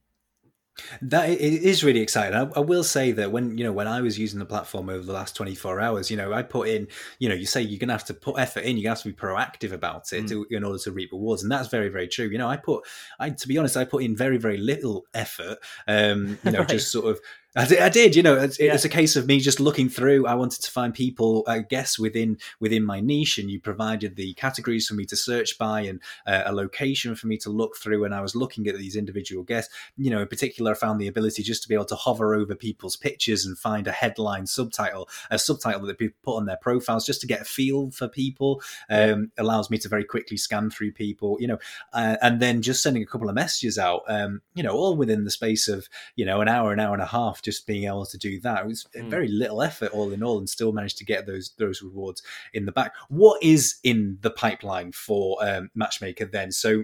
[1.01, 2.33] That it is really exciting.
[2.33, 5.03] I, I will say that when you know when I was using the platform over
[5.03, 6.87] the last twenty four hours, you know, I put in,
[7.19, 9.13] you know, you say you're gonna have to put effort in, you're have to be
[9.13, 10.45] proactive about it Mm.
[10.49, 12.27] in order to reap rewards, and that's very very true.
[12.27, 12.85] You know, I put,
[13.19, 15.57] I to be honest, I put in very very little effort.
[15.87, 16.69] Um, you know, Right.
[16.69, 17.19] just sort of.
[17.53, 18.73] I did, I did, you know, it's, Yeah.
[18.73, 20.25] it's a case of me just looking through.
[20.25, 24.33] I wanted to find people, I guess, within within my niche, and you provided the
[24.35, 28.05] categories for me to search by and uh, a location for me to look through.
[28.05, 31.07] And I was looking at these individual guests you know, in particular, I found the
[31.07, 35.09] ability just to be able to hover over people's pictures and find a headline subtitle,
[35.29, 38.61] a subtitle that people put on their profiles just to get a feel for people.
[38.89, 41.59] Um, allows me to very quickly scan through people, you know,
[41.93, 45.23] uh, and then just sending a couple of messages out, um, you know, all within
[45.25, 48.05] the space of, you know, an hour, an hour and a half, just being able
[48.05, 48.63] to do that.
[48.63, 49.09] It was Mm.
[49.09, 52.21] very little effort all in all and still managed to get those, those rewards
[52.53, 52.93] in the back.
[53.09, 56.51] What is in the pipeline for um, Matchmaker then?
[56.51, 56.83] So,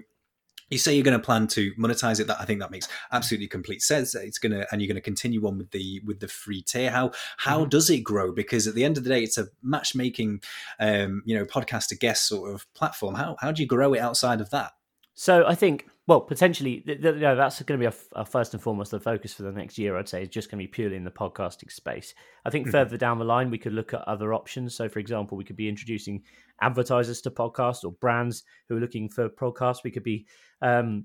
[0.70, 3.46] you say you're going to plan to monetize it that i think that makes absolutely
[3.48, 6.28] complete sense it's going to and you're going to continue on with the with the
[6.28, 7.70] free tier how how Mhm.
[7.70, 10.42] does it grow because at the end of the day it's a matchmaking
[10.78, 14.00] um you know podcast to guest sort of platform how how do you grow it
[14.00, 14.72] outside of that
[15.14, 18.62] So I think, well, potentially, th- th- no, that's going to be our, first and
[18.62, 19.96] foremost the focus for the next year.
[19.96, 22.14] I'd say is just going to be purely in the podcasting space.
[22.46, 22.72] I think Mhm.
[22.72, 24.74] further down the line, we could look at other options.
[24.74, 26.24] So, for example, we could be introducing
[26.62, 29.84] advertisers to podcasts or brands who are looking for podcasts.
[29.84, 30.26] We could be
[30.62, 31.04] um,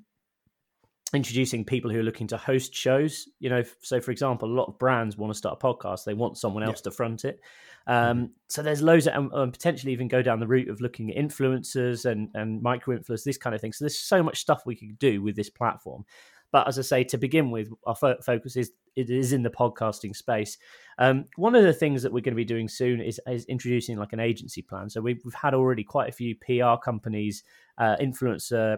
[1.13, 3.27] introducing people who are looking to host shows.
[3.39, 6.05] You know, f- so for example, a lot of brands want to start a podcast;
[6.05, 6.69] they want someone Yeah.
[6.69, 7.39] else to front it.
[7.87, 11.11] Um, So there's loads of, and, and potentially even go down the route of looking
[11.11, 13.73] at influencers and and micro influencers, this kind of thing.
[13.73, 16.05] So there's so much stuff we could do with this platform.
[16.51, 19.49] But as I say, to begin with, our fo- focus is it is in the
[19.49, 20.57] podcasting space.
[20.99, 23.97] Um, one of the things that we're going to be doing soon is, is introducing
[23.97, 24.87] like an agency plan.
[24.87, 27.43] So we've, we've had already quite a few PR companies,
[27.79, 28.77] uh, influencer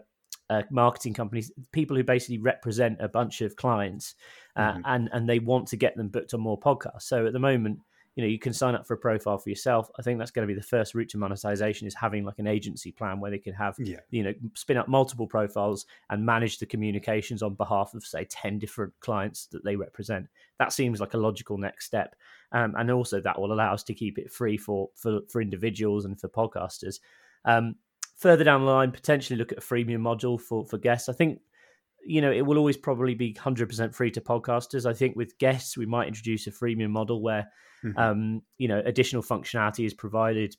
[0.49, 4.15] uh, marketing companies, people who basically represent a bunch of clients,
[4.55, 4.81] uh, mm-hmm.
[4.85, 7.03] and and they want to get them booked on more podcasts.
[7.03, 7.79] So at the moment,
[8.15, 9.89] you know, you can sign up for a profile for yourself.
[9.99, 12.47] I think that's going to be the first route to monetization is having like an
[12.47, 13.99] agency plan where they can have, yeah.
[14.09, 18.57] you know, spin up multiple profiles and manage the communications on behalf of say ten
[18.57, 20.27] different clients that they represent.
[20.59, 22.15] That seems like a logical next step,
[22.53, 26.05] um, and also that will allow us to keep it free for for for individuals
[26.05, 27.01] and for podcasters.
[27.43, 27.75] Um,
[28.15, 31.09] further down the line, potentially look at a freemium module for for guests.
[31.09, 31.41] I think
[32.05, 34.85] you know it will always probably be 100% free to podcasters.
[34.85, 37.51] I think with guests we might introduce a freemium model where
[37.85, 37.99] mm-hmm.
[37.99, 40.55] um, you know additional functionality is provided.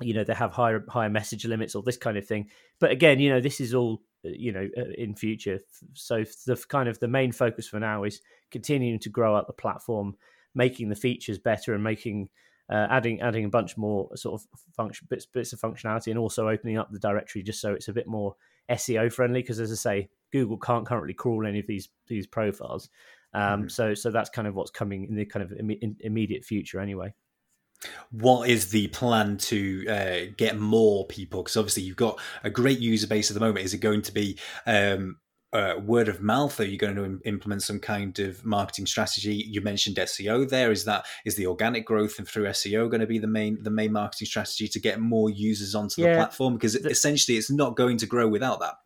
[0.00, 2.50] You know they have higher higher message limits or this kind of thing.
[2.78, 5.60] But again, you know this is all uh, you know uh, in future.
[5.94, 9.52] So the kind of the main focus for now is continuing to grow out the
[9.52, 10.16] platform,
[10.54, 12.28] making the features better and making
[12.70, 16.48] uh, adding adding a bunch more sort of function bits bits of functionality, and also
[16.48, 18.34] opening up the directory just so it's a bit more
[18.70, 19.40] SEO friendly.
[19.40, 22.88] Because as I say, Google can't currently crawl any of these these profiles.
[23.36, 23.68] Um, mm-hmm.
[23.68, 27.12] So so that's kind of what's coming in the kind of Im- immediate future, anyway.
[28.10, 31.42] What is the plan to uh, get more people?
[31.42, 33.66] Because obviously you've got a great user base at the moment.
[33.66, 35.18] Is it going to be um,
[35.52, 36.58] uh, word of mouth?
[36.58, 39.34] Are you going to implement some kind of marketing strategy?
[39.46, 40.48] You mentioned SEO.
[40.48, 43.62] There is that is the organic growth and through SEO going to be the main
[43.62, 46.12] the main marketing strategy to get more users onto yeah.
[46.12, 46.54] the platform?
[46.54, 48.76] Because the, essentially, it's not going to grow without that.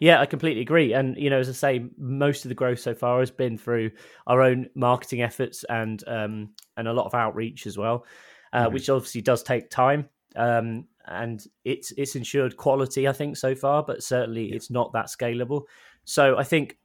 [0.00, 0.92] Yeah, I completely agree.
[0.92, 3.90] And you know, as I say, most of the growth so far has been through
[4.26, 8.04] our own marketing efforts and um, and a lot of outreach as well,
[8.52, 8.74] uh, mm-hmm.
[8.74, 10.08] which obviously does take time.
[10.36, 14.56] Um, and it's it's ensured quality, I think, so far, but certainly yeah.
[14.56, 15.62] it's not that scalable.
[16.04, 16.76] So I think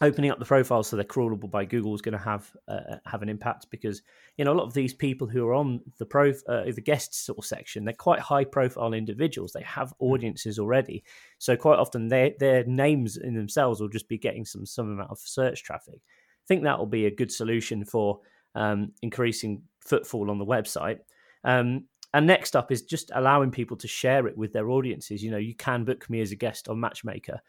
[0.00, 3.22] opening up the profiles so they're crawlable by Google is going to have uh, have
[3.22, 4.02] an impact because
[4.36, 7.18] you know a lot of these people who are on the pro uh, the guests
[7.18, 9.52] sort of section they're quite high profile individuals.
[9.52, 10.06] They have hmm.
[10.06, 11.04] audiences already.
[11.38, 15.10] So quite often their their names in themselves will just be getting some some amount
[15.10, 16.00] of search traffic.
[16.04, 18.20] I think that will be a good solution for
[18.54, 20.98] um, increasing footfall on the website.
[21.42, 25.22] Um, and next up is just allowing people to share it with their audiences.
[25.22, 27.40] You know you can book me as a guest on matchmaker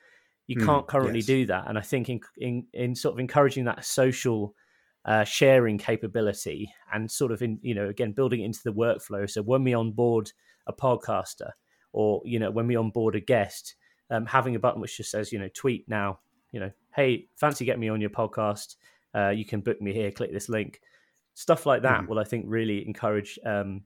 [0.47, 1.25] you mm, can't currently yes.
[1.25, 4.55] do that, and I think in, in in sort of encouraging that social
[5.05, 9.29] uh, sharing capability and sort of in you know again building it into the workflow.
[9.29, 10.31] So when we onboard
[10.65, 11.51] a podcaster,
[11.91, 13.75] or you know when we onboard a guest,
[14.09, 16.19] um, having a button which just says you know tweet now,
[16.51, 18.75] you know, hey, fancy getting me on your podcast?
[19.15, 20.11] Uh, you can book me here.
[20.11, 20.79] Click this link.
[21.33, 22.07] Stuff like that mm.
[22.07, 23.83] will I think really encourage um,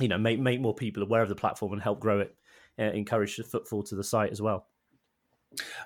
[0.00, 2.34] you know make make more people aware of the platform and help grow it.
[2.78, 4.66] Uh, encourage the footfall to the site as well.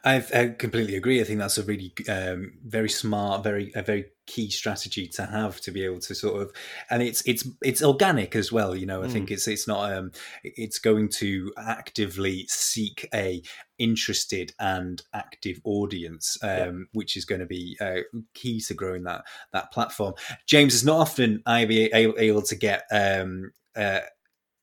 [0.05, 1.21] I, I completely agree.
[1.21, 5.61] I think that's a really um, very smart, very a very key strategy to have
[5.61, 6.53] to be able to sort of,
[6.91, 8.75] and it's it's it's organic as well.
[8.75, 9.13] You know, I mm.
[9.13, 13.43] think it's it's not um, it's going to actively seek a
[13.79, 16.71] interested and active audience, um, yeah.
[16.93, 18.01] which is going to be uh,
[18.35, 20.15] key to growing that that platform.
[20.47, 24.01] James, is not often I be able to get um, uh,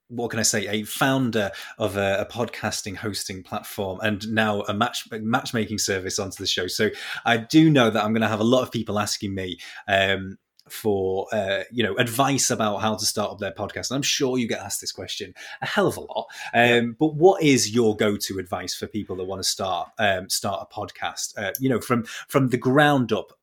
[0.10, 4.74] what can I say, a founder of a, a, podcasting hosting platform and now a
[4.74, 6.68] match matchmaking service onto the show.
[6.68, 6.90] So
[7.26, 10.38] I do know that I'm going to have a lot of people asking me um,
[10.70, 13.90] for uh, you know advice about how to start up their podcast.
[13.90, 16.28] And I'm sure you get asked this question a hell of a lot.
[16.54, 20.68] Um, but what is your go-to advice for people that want to start um, start
[20.70, 21.38] a podcast?
[21.38, 23.34] Uh, you know, from from the ground up.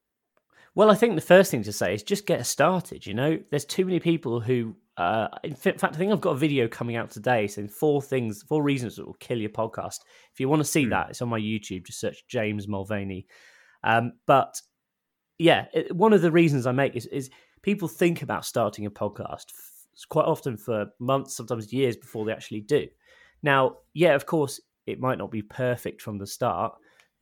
[0.77, 3.07] Well, I think the first thing to say is just get started.
[3.07, 6.38] You know, there's too many people who uh, in fact, I think I've got a
[6.38, 10.00] video coming out today saying four things, four reasons that will kill your podcast.
[10.33, 10.90] If you want to see mm.
[10.90, 11.87] that, it's on my YouTube.
[11.87, 13.26] Just search James Mulvaney.
[13.83, 14.61] Um, but
[15.38, 17.30] yeah, it, one of the reasons I make is, is
[17.62, 19.46] people think about starting a podcast
[20.09, 22.87] quite often for months, sometimes years before they actually do.
[23.42, 26.74] Now, yeah, of course, it might not be perfect from the start.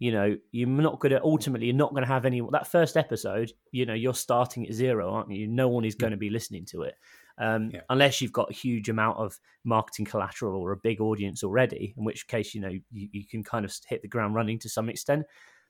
[0.02, 2.96] You know, you're not going to ultimately, you're not going to have any that first
[2.96, 3.52] episode.
[3.70, 5.46] You know, you're starting at zero, aren't you?
[5.46, 6.94] No one is going to be listening to it
[7.38, 7.80] um, yeah.
[7.88, 12.04] unless you've got a huge amount of marketing collateral or a big audience already, in
[12.04, 14.88] which case, you know, you, you can kind of hit the ground running to some
[14.88, 15.24] extent.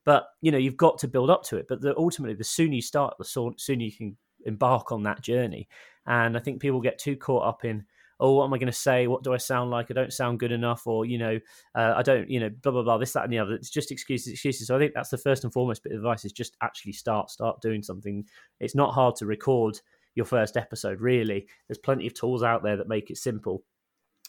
[0.04, 1.66] But, you know, you've got to build up to it.
[1.68, 5.68] But the, ultimately, the sooner you start, the sooner you can embark on that journey.
[6.06, 7.84] And I think people get too caught up in,
[8.20, 9.06] oh, what am I going to say?
[9.06, 9.90] What do I sound like?
[9.90, 11.38] I don't sound good enough, or you know,
[11.74, 13.54] uh, I don't, you know, blah blah blah, this, that, and the other.
[13.54, 14.66] It's just excuses, excuses.
[14.66, 17.30] So I think that's the first and foremost bit of advice: is just actually start,
[17.30, 18.24] start doing something.
[18.60, 19.80] It's not hard to record
[20.14, 21.00] your first episode.
[21.00, 23.64] Really, there's plenty of tools out there that make it simple,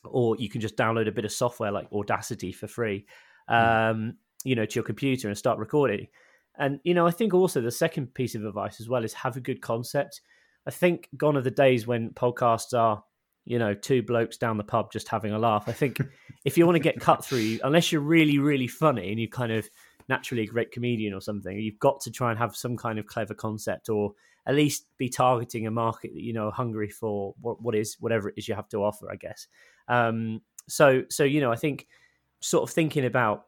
[0.04, 3.06] or you can just download a bit of software like Audacity for free.
[3.48, 3.56] Hmm.
[3.56, 4.14] Um,
[4.46, 6.08] you know, to your computer and start recording.
[6.58, 9.38] And you know, I think also the second piece of advice as well is have
[9.38, 10.22] a good concept.
[10.68, 13.04] I think gone are the days when podcasts are,
[13.46, 15.66] you know, two blokes down the pub just having a laugh.
[15.68, 16.00] I think
[16.46, 19.52] if you want to get cut through, unless you're really, really funny and you kind
[19.52, 19.70] of
[20.10, 23.06] naturally a great comedian or something, you've got to try and have some kind of
[23.06, 24.14] clever concept or
[24.46, 28.30] at least be targeting a market that you know hungry for what, what is whatever
[28.30, 29.48] it is you have to offer, I guess.
[29.88, 31.88] Um, so so you know, I think
[32.42, 33.46] sort of thinking about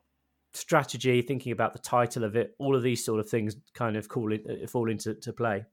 [0.54, 4.08] strategy, thinking about the title of it, all of these sort of things kind of
[4.08, 5.66] call it, uh, fall into to play.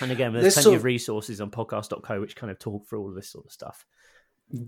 [0.00, 3.00] And again, there's, there's plenty sort of, resources on podcast.co which kind of talk through
[3.00, 3.84] all of this sort of stuff.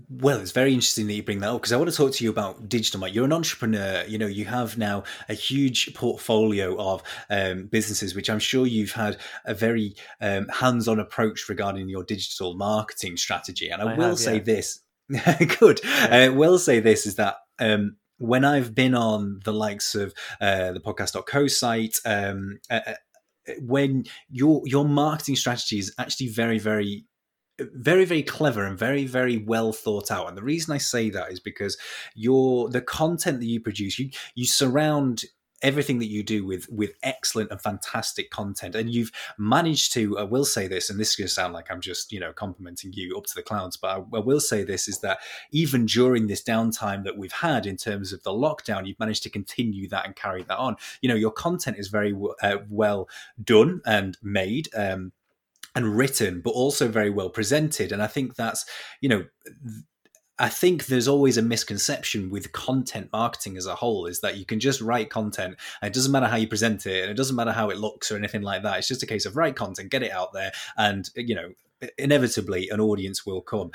[0.09, 2.23] Well, it's very interesting that you bring that up because I want to talk to
[2.23, 2.99] you about digital.
[2.99, 4.03] Mike, you're an entrepreneur.
[4.05, 8.91] You know, you have now a huge portfolio of um, businesses, which I'm sure you've
[8.91, 13.69] had a very um, hands-on approach regarding your digital marketing strategy.
[13.69, 14.43] And I, I will have, say yeah.
[14.43, 14.81] this:
[15.59, 15.79] good.
[15.81, 16.07] Yeah.
[16.11, 20.13] I uh, will say this is that um, when I've been on the likes of
[20.41, 22.81] uh, the podcast.co site, um, uh,
[23.61, 27.05] when your your marketing strategy is actually very, very
[27.59, 30.27] very very clever and very very well thought out.
[30.27, 31.77] And the reason i say that is because
[32.15, 35.23] your the content that you produce you you surround
[35.61, 40.23] everything that you do with with excellent and fantastic content and you've managed to i
[40.23, 42.93] will say this and this is going to sound like i'm just you know complimenting
[42.93, 45.19] you up to the clouds but I, I, will say this is that
[45.51, 49.29] even during this downtime that we've had in terms of the lockdown you've managed to
[49.29, 53.09] continue that and carry that on you know your content is very uh, well
[53.43, 55.11] done and made um,
[55.75, 57.91] and written, but also very well presented.
[57.91, 58.65] And I think that's,
[59.01, 59.25] you know,
[60.39, 64.45] I think there's always a misconception with content marketing as a whole is that you
[64.45, 67.35] can just write content and it doesn't matter how you present it and it doesn't
[67.35, 68.77] matter how it looks or anything like that.
[68.77, 71.49] It's just a case of write content, get it out there, and, you know,
[71.97, 73.71] inevitably an audience will come.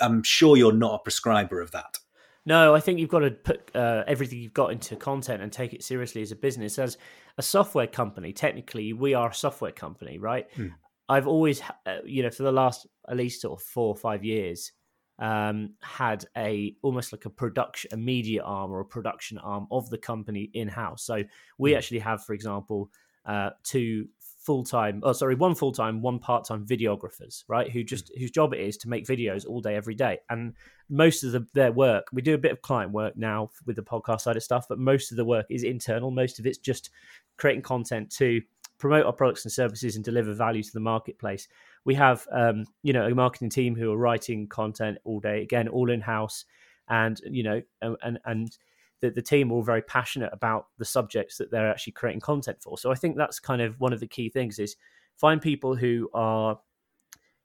[0.00, 1.98] I'm sure you're not a prescriber of that.
[2.46, 5.72] No, I think you've got to put uh, everything you've got into content and take
[5.72, 6.78] it seriously as a business.
[6.78, 6.98] As
[7.38, 10.46] a software company, technically, we are a software company, right?
[10.56, 10.74] Mm.
[11.08, 14.24] I've always, uh, you know, for the last at least sort of four or five
[14.24, 14.72] years,
[15.18, 19.88] um, had a almost like a production, a media arm or a production arm of
[19.90, 21.04] the company in house.
[21.04, 21.22] So
[21.58, 21.76] we mm.
[21.76, 22.90] actually have, for example,
[23.24, 24.08] uh, two
[24.44, 27.70] full time, oh sorry, one full time, one part time videographers, right?
[27.70, 28.20] Who just mm.
[28.20, 30.54] whose job it is to make videos all day, every day, and
[30.88, 32.08] most of the, their work.
[32.12, 34.78] We do a bit of client work now with the podcast side of stuff, but
[34.78, 36.10] most of the work is internal.
[36.10, 36.90] Most of it's just
[37.36, 38.42] creating content to
[38.78, 41.48] promote our products and services and deliver value to the marketplace.
[41.84, 45.68] We have, um, you know, a marketing team who are writing content all day, again,
[45.68, 46.44] all in house,
[46.88, 48.58] and you know, and and
[49.00, 52.58] the, the team are all very passionate about the subjects that they're actually creating content
[52.62, 52.78] for.
[52.78, 54.76] So I think that's kind of one of the key things is
[55.16, 56.58] find people who are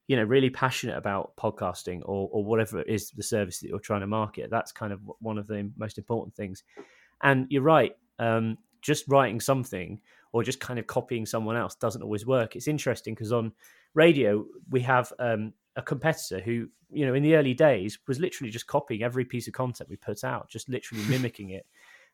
[0.08, 3.80] you know really passionate about podcasting or, or whatever it is the service that you're
[3.80, 4.50] trying to market.
[4.50, 6.64] That's kind of one of the most important things.
[7.22, 10.00] And you're right um, just writing something
[10.32, 12.56] or just kind of copying someone else doesn't always work.
[12.56, 13.52] It's interesting because on
[13.94, 18.52] radio we have um, a competitor who, you know, in the early days was literally
[18.52, 21.66] just copying every piece of content we put out, just literally mimicking it.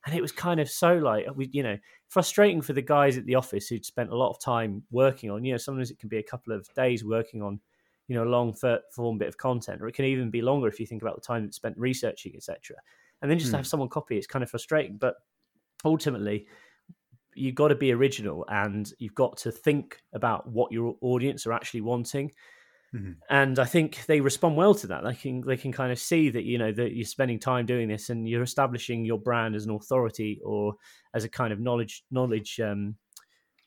[0.05, 1.77] And it was kind of so like we, you know,
[2.09, 5.43] frustrating for the guys at the office who'd spent a lot of time working on.
[5.43, 7.59] You know, sometimes it can be a couple of days working on,
[8.07, 8.53] you know, a long
[8.93, 11.21] form bit of content, or it can even be longer if you think about the
[11.21, 12.77] time it's spent researching, etc.
[13.21, 13.57] And then just hmm.
[13.57, 14.97] have someone copy, it's kind of frustrating.
[14.97, 15.15] But
[15.83, 16.45] ultimately,
[17.35, 21.53] you've got to be original and you've got to think about what your audience are
[21.53, 22.31] actually wanting.
[22.95, 23.11] Mm-hmm.
[23.29, 25.03] And I think they respond well to that.
[25.03, 27.87] They can they can kind of see that you know that you're spending time doing
[27.89, 30.75] this and you're establishing your brand as an authority or
[31.13, 32.95] as a kind of knowledge knowledge um,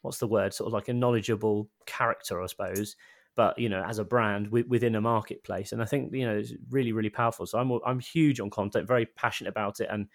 [0.02, 2.96] what's the word sort of like a knowledgeable character, I suppose.
[3.37, 6.54] But you know, as a brand within a marketplace, and I think you know it's
[6.70, 7.46] really really powerful.
[7.46, 10.09] So I'm I'm huge on content, very passionate about it, and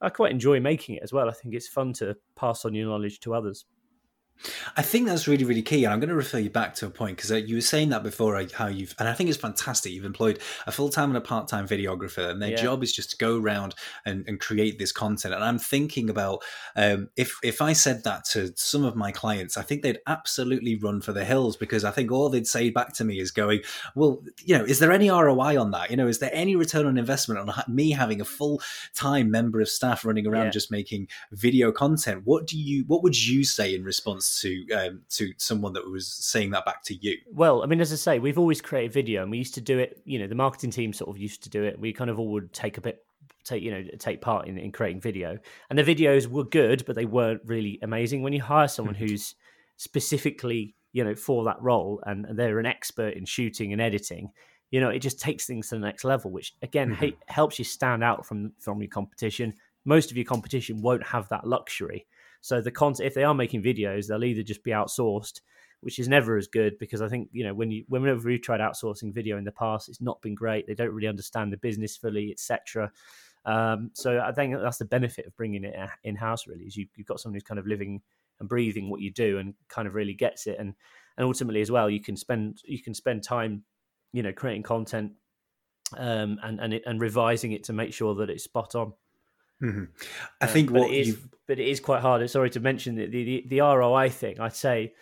[0.00, 1.28] I quite enjoy making it as well.
[1.28, 3.66] I think it's fun to pass on your knowledge to others.
[4.76, 5.84] I think that's really, really key.
[5.84, 7.88] And I'm going to refer you back to a point because uh, you were saying
[7.90, 9.92] that before how you've, and I think it's fantastic.
[9.92, 12.62] You've employed a full time and a part time videographer, and their yeah.
[12.62, 13.74] job is just to go around
[14.04, 15.34] and, and create this content.
[15.34, 16.42] And I'm thinking about
[16.76, 20.76] um, if if I said that to some of my clients, I think they'd absolutely
[20.76, 23.60] run for the hills because I think all they'd say back to me is going,
[23.94, 25.90] well, you know, is there any ROI on that?
[25.90, 28.60] You know, is there any return on investment on me having a full
[28.94, 30.50] time member of staff running around yeah.
[30.50, 32.22] just making video content?
[32.24, 34.27] What do you, what would you say in response?
[34.40, 37.16] To um, to someone that was saying that back to you?
[37.32, 39.78] Well, I mean, as I say, we've always created video, and we used to do
[39.78, 40.00] it.
[40.04, 41.78] You know, the marketing team sort of used to do it.
[41.78, 43.04] We kind of all would take a bit
[43.44, 45.38] take you know take part in, in creating video
[45.70, 49.06] and the videos were good but they weren't really amazing when you hire someone hmm.
[49.06, 49.34] who's
[49.76, 54.30] specifically you know for that role and, they're an expert in shooting and editing
[54.70, 57.16] you know it just takes things to the next level which again mm-hmm.
[57.26, 59.54] helps you stand out from from your competition
[59.88, 62.06] most of your competition won't have that luxury.
[62.40, 65.40] So the content, if they are making videos, they'll either just be outsourced,
[65.80, 68.60] which is never as good because I think you know when you whenever we've tried
[68.60, 70.66] outsourcing video in the past, it's not been great.
[70.66, 72.90] They don't really understand the business fully, etc.
[73.44, 75.74] Um, so I think that's the benefit of bringing it
[76.04, 76.46] in house.
[76.46, 78.02] Really, is you, you've got someone who's kind of living
[78.40, 80.74] and breathing what you do and kind of really gets it, and
[81.16, 83.64] and ultimately as well, you can spend you can spend time,
[84.12, 85.12] you know, creating content
[85.96, 88.92] um, and and it, and revising it to make sure that it's spot on.
[89.62, 89.84] Mm-hmm.
[90.40, 92.28] I um, think what it is, but it is quite hard.
[92.30, 94.40] Sorry to mention the, the the ROI thing.
[94.40, 94.92] I'd say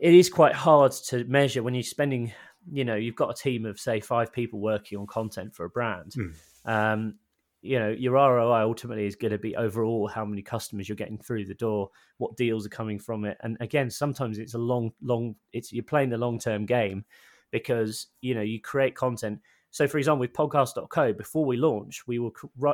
[0.00, 2.32] it is quite hard to measure when you're spending.
[2.70, 5.70] You know, you've got a team of say five people working on content for a
[5.70, 6.12] brand.
[6.12, 6.34] Mm.
[6.64, 7.14] Um,
[7.62, 11.18] you know, your ROI ultimately is going to be overall how many customers you're getting
[11.18, 14.92] through the door, what deals are coming from it, and again, sometimes it's a long,
[15.00, 15.34] long.
[15.52, 17.04] It's you're playing the long term game
[17.50, 19.40] because you know you create content
[19.70, 22.30] so, for example, with podcast.co, before we launched, we were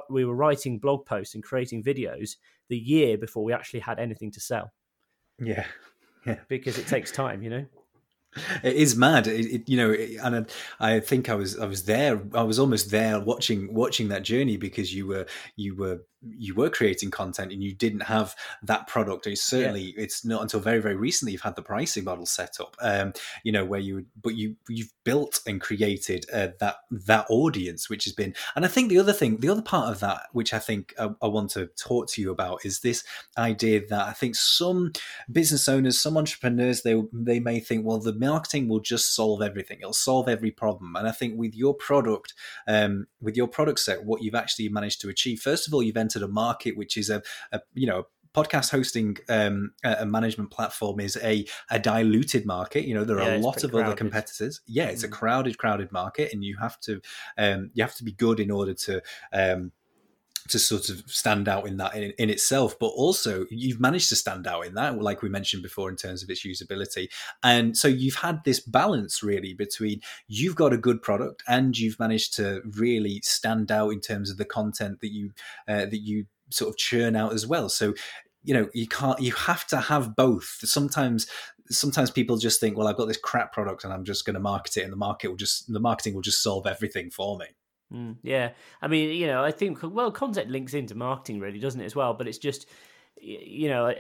[0.09, 2.37] we were writing blog posts and creating videos
[2.69, 4.73] the year before we actually had anything to sell.
[5.39, 5.67] Yeah,
[6.27, 7.67] yeah, because it takes time, you know.
[8.63, 11.85] It is mad, it, it, you know, and I, I think I was I was
[11.85, 12.23] there.
[12.35, 15.27] I was almost there watching watching that journey because you were
[15.57, 16.01] you were
[16.39, 19.27] you were creating content and you didn't have that product.
[19.27, 20.05] It's certainly yeah.
[20.05, 22.77] it's not until very very recently you've had the pricing model set up.
[22.81, 23.13] Um,
[23.45, 28.05] you know where you but you you've built and created uh, that that audience, which
[28.05, 28.35] has been.
[28.55, 31.11] And I think the other thing, the other part of that, which I think I,
[31.21, 33.05] I want to talk to you about, is this
[33.37, 34.93] idea that I think some
[35.31, 39.79] business owners, some entrepreneurs, they they may think, well, the marketing will just solve everything.
[39.81, 40.97] It'll solve every problem.
[40.97, 42.35] And I think with your product,
[42.67, 45.97] um, with your product set, what you've actually managed to achieve, first of all, you've
[45.97, 51.01] entered a market which is a, a you know podcast hosting um, a management platform
[51.01, 52.87] is a, a diluted market.
[52.87, 53.87] You know, there are yeah, a lot of crowded.
[53.87, 54.61] other competitors.
[54.67, 55.09] Yeah, it's mm.
[55.09, 57.01] a crowded, crowded market, and you have to
[57.37, 59.03] um, you have to be good in order to
[59.33, 59.73] um,
[60.49, 64.17] to sort of stand out in that in, in, itself but also you've managed to
[64.17, 67.09] stand out in that like we mentioned before in terms of its usability.
[67.43, 71.99] And so you've had this balance really between you've got a good product and you've
[71.99, 75.33] managed to really stand out in terms of the content that you
[75.69, 77.69] uh, that you sort of churn out as well.
[77.69, 77.95] So
[78.45, 80.59] you know you can't you have to have both.
[80.63, 81.27] Sometimes
[81.71, 84.41] sometimes people just think well i've got this crap product and i'm just going to
[84.41, 87.47] market it and the market will just the marketing will just solve everything for me
[87.93, 91.81] Mm, yeah, I mean, you know, I think well, content links into marketing, really, doesn't
[91.81, 92.15] it as well?
[92.15, 92.67] But it's just,
[93.21, 93.93] you know,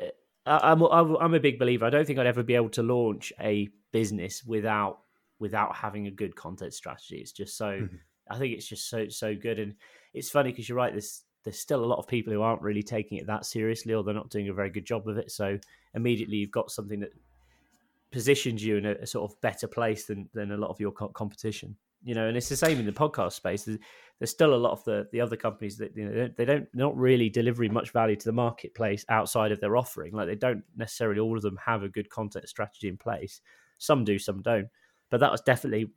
[0.46, 1.84] I, am I'm, I'm a big believer.
[1.84, 5.00] I don't think I'd ever be able to launch a business without
[5.38, 7.18] without having a good content strategy.
[7.18, 7.66] It's just so.
[7.66, 7.96] Mm-hmm.
[8.30, 9.74] I think it's just so so good, and
[10.14, 10.92] it's funny because you're right.
[10.92, 14.02] There's there's still a lot of people who aren't really taking it that seriously, or
[14.02, 15.30] they're not doing a very good job of it.
[15.30, 15.58] So
[15.94, 17.10] immediately you've got something that
[18.10, 20.92] positions you in a, a sort of better place than than a lot of your
[20.92, 23.64] co- competition you know, and it's the same in the podcast space.
[23.64, 23.78] There's,
[24.18, 26.96] there's still a lot of the the other companies that you know they don't not
[26.96, 30.14] really delivering much value to the marketplace outside of their offering.
[30.14, 33.40] Like they don't necessarily all of them have a good content strategy in place.
[33.78, 34.68] Some do, some don't.
[35.10, 35.90] But that was definitely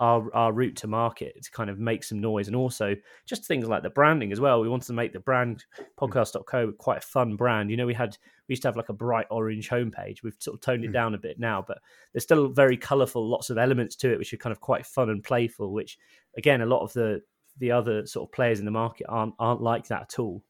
[0.00, 2.94] our our route to market to kind of make some noise and also
[3.26, 4.60] just things like the branding as well.
[4.60, 5.84] We wanted to make the brand hmm.
[5.98, 7.70] podcast.co quite a fun brand.
[7.70, 8.16] You know, we had
[8.48, 10.22] we used to have like a bright orange homepage.
[10.22, 10.92] We've sort of toned it hmm.
[10.94, 11.78] down a bit now, but
[12.12, 15.10] there's still very colourful, lots of elements to it which are kind of quite fun
[15.10, 15.98] and playful, which
[16.36, 17.22] again a lot of the
[17.58, 20.42] the other sort of players in the market aren't aren't like that at all.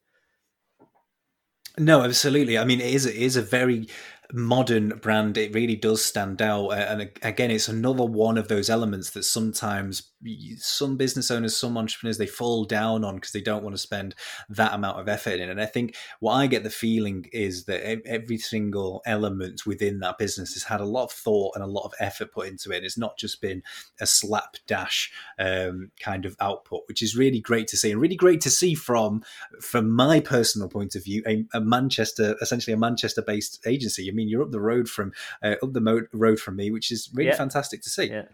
[1.76, 2.58] No, absolutely.
[2.58, 3.88] I mean, it is it is a very
[4.32, 6.70] modern brand, it really does stand out.
[6.70, 10.10] And again, it's another one of those elements that sometimes
[10.56, 14.14] some business owners, some entrepreneurs, they fall down on because they don't want to spend
[14.50, 15.48] that amount of effort in.
[15.48, 20.18] And I think what I get the feeling is that every single element within that
[20.18, 22.84] business has had a lot of thought and a lot of effort put into it.
[22.84, 23.62] It's not just been
[24.00, 28.42] a slapdash um, kind of output, which is really great to see, and really great
[28.42, 29.22] to see from
[29.60, 34.42] from my personal point of view, a, a Manchester, essentially a Manchester-based agency mean, you're
[34.42, 35.12] up the road from
[35.42, 37.36] uh, up the mo- road from me, which is really yeah.
[37.36, 38.04] fantastic to see.
[38.04, 38.24] Yeah,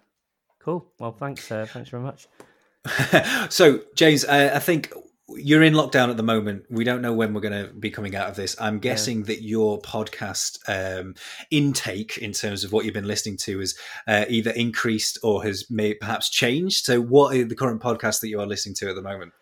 [0.61, 0.87] cool.
[1.01, 2.28] Well, thanks, uh, thanks very much.
[3.51, 4.93] so, James, uh, I think
[5.28, 6.64] you're in lockdown at the moment.
[6.68, 8.55] We don't know when we're going to be coming out of this.
[8.61, 9.24] I'm guessing yeah.
[9.26, 11.14] that your podcast um,
[11.51, 13.74] intake, in terms of what you've been listening to, has
[14.07, 16.85] uh, either increased or has may perhaps changed.
[16.85, 19.32] So, what are the current podcasts that you are listening to at the moment?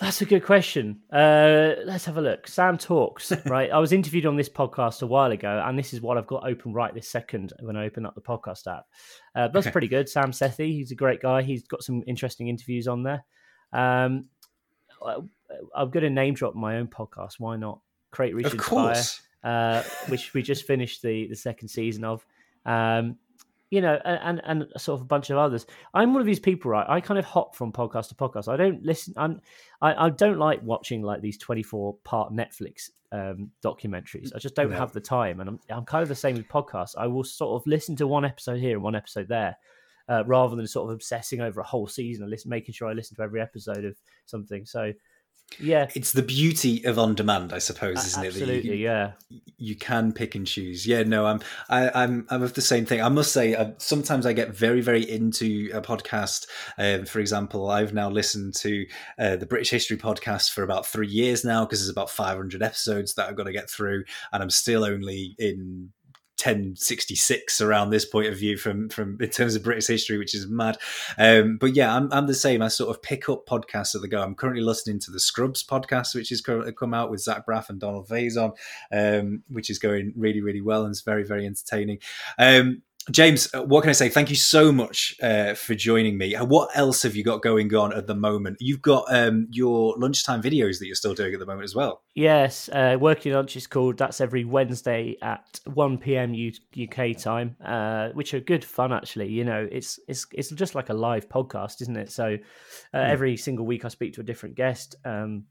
[0.00, 1.02] That's a good question.
[1.12, 2.48] Uh, let's have a look.
[2.48, 3.70] Sam talks, right?
[3.70, 6.48] I was interviewed on this podcast a while ago, and this is what I've got
[6.48, 8.86] open right this second when I open up the podcast app.
[9.34, 10.08] Uh, that's pretty good.
[10.08, 11.42] Sam Sethi, he's a great guy.
[11.42, 13.24] He's got some interesting interviews on there.
[13.74, 14.26] Um,
[15.04, 17.34] I'm going to name drop my own podcast.
[17.38, 17.80] Why not?
[18.10, 18.96] Create, Reach, Fire,
[19.44, 22.24] uh, which we just finished the the second season of.
[22.64, 23.16] Um,
[23.70, 25.64] you know, and, and sort of a bunch of others.
[25.94, 26.86] I'm one of these people, right?
[26.88, 28.48] I kind of hop from podcast to podcast.
[28.48, 29.14] I don't listen.
[29.16, 29.40] I'm,
[29.80, 34.34] I, I don't like watching like these 24 part Netflix um, documentaries.
[34.34, 34.76] I just don't no.
[34.76, 36.96] have the time, and I'm, I'm kind of the same with podcasts.
[36.98, 39.56] I will sort of listen to one episode here and one episode there,
[40.08, 42.92] uh, rather than sort of obsessing over a whole season and listen, making sure I
[42.92, 43.96] listen to every episode of
[44.26, 44.66] something.
[44.66, 44.92] So
[45.58, 48.58] yeah, it's the beauty of on demand, I suppose, isn't Absolutely, it?
[48.58, 49.12] Absolutely, yeah.
[49.58, 50.86] You can pick and choose.
[50.86, 53.02] Yeah, no, I'm, I, am i am I'm of the same thing.
[53.02, 56.46] I must say, uh, sometimes I get very, very into a podcast.
[56.78, 58.86] Um, for example, I've now listened to
[59.18, 63.14] uh, the British History podcast for about three years now because there's about 500 episodes
[63.14, 65.90] that I've got to get through, and I'm still only in
[66.40, 70.46] 1066 around this point of view from from in terms of British history, which is
[70.46, 70.78] mad.
[71.18, 72.62] Um, but yeah, I'm, I'm the same.
[72.62, 74.22] I sort of pick up podcasts at the go.
[74.22, 77.80] I'm currently listening to the Scrubs podcast, which has come out with Zach Braff and
[77.80, 78.56] Donald Faison,
[78.92, 81.98] um, which is going really really well and it's very very entertaining.
[82.38, 84.10] Um, James, uh, what can I say?
[84.10, 86.34] Thank you so much uh, for joining me.
[86.34, 88.58] Uh, what else have you got going on at the moment?
[88.60, 92.02] You've got um, your lunchtime videos that you're still doing at the moment as well.
[92.14, 93.96] Yes, uh, working lunch is called.
[93.96, 96.34] That's every Wednesday at one PM
[96.78, 99.28] UK time, uh, which are good fun actually.
[99.28, 102.12] You know, it's it's it's just like a live podcast, isn't it?
[102.12, 102.36] So
[102.92, 103.08] uh, mm.
[103.08, 104.94] every single week I speak to a different guest.
[105.06, 105.44] Um,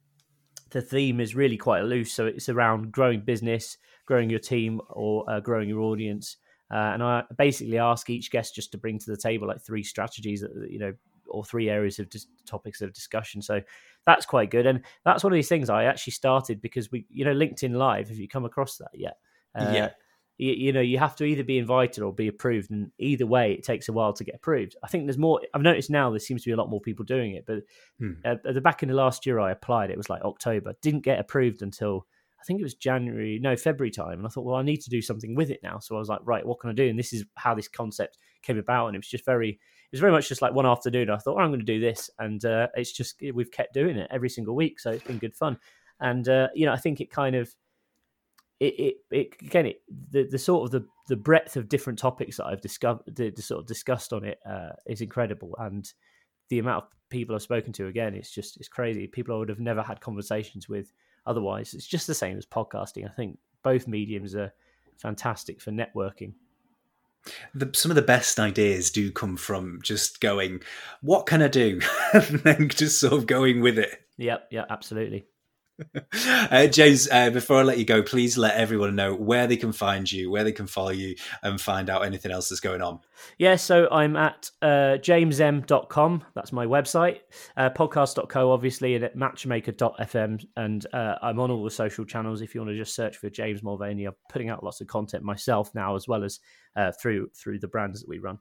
[0.70, 5.26] the theme is really quite loose, so it's around growing business, growing your team, or
[5.41, 6.38] growing your audience.
[6.72, 9.84] Uh, and I basically ask each guest just to bring to the table like three
[9.84, 10.93] strategies that you know
[11.30, 13.41] or three areas of dis- topics of discussion.
[13.41, 13.61] So
[14.05, 17.26] that's quite good, and that's one of these things I actually started because we, you
[17.26, 18.09] know, LinkedIn Live.
[18.09, 19.17] Have you come across that yet?
[19.55, 19.89] Uh, yeah.
[20.38, 23.51] You, you, know, you have to either be invited or be approved, and either way,
[23.53, 24.76] it takes a while to get approved.
[24.84, 25.41] I think there's more.
[25.53, 27.63] I've noticed now there seems to be a lot more people doing it, but
[27.99, 28.13] hmm.
[28.24, 29.89] at the back in the last year, I applied.
[29.89, 30.76] It was like October.
[30.82, 32.05] Didn't get approved until
[32.42, 34.20] I think it was January, no, February time.
[34.20, 35.80] And I thought, well, I need to do something with it now.
[35.80, 36.88] So I was like, right, what can I do?
[36.88, 38.88] And this is how this concept came about.
[38.88, 41.10] And it was just very, it was very much just like one afternoon.
[41.10, 42.10] I thought, oh, I'm going to do this.
[42.18, 44.80] And uh, it's just, we've kept doing it every single week.
[44.80, 45.58] So it's been good fun.
[46.00, 47.54] And, uh, you know, I think it kind of,
[48.62, 49.82] it, it, it again, it,
[50.12, 53.42] the, the sort of the, the breadth of different topics that I've discovered, the, the
[53.42, 55.56] sort of discussed on it uh, is incredible.
[55.60, 55.92] And
[56.50, 59.08] the amount of people I've spoken to, again, it's just, it's crazy.
[59.08, 60.94] People I would have never had conversations with
[61.30, 61.74] otherwise.
[61.74, 63.06] It's just the same as podcasting.
[63.06, 64.52] I think both mediums are
[64.98, 66.34] fantastic for networking.
[67.54, 70.62] The, some of the best ideas do come from just going,
[71.02, 71.80] "What can I do?"
[72.14, 74.02] and then just sort of going with it.
[74.18, 75.28] Yep, yeah, absolutely.
[76.52, 79.72] uh, James, uh, before I let you go, please let everyone know where they can
[79.72, 83.00] find you, where they can follow you, and find out anything else that's going on.
[83.38, 86.24] Yeah, so I'm at uh, jamesm.com.
[86.36, 87.20] That's my website.
[87.58, 90.46] Uh, podcast.co, obviously, and at matchmaker.fm.
[90.56, 93.30] And uh, I'm on all the social channels if you want to just search for
[93.30, 94.08] James Mulvany.
[94.08, 96.40] I'm putting out lots of content myself now, as well as
[96.76, 98.40] uh, through through the brands that we run.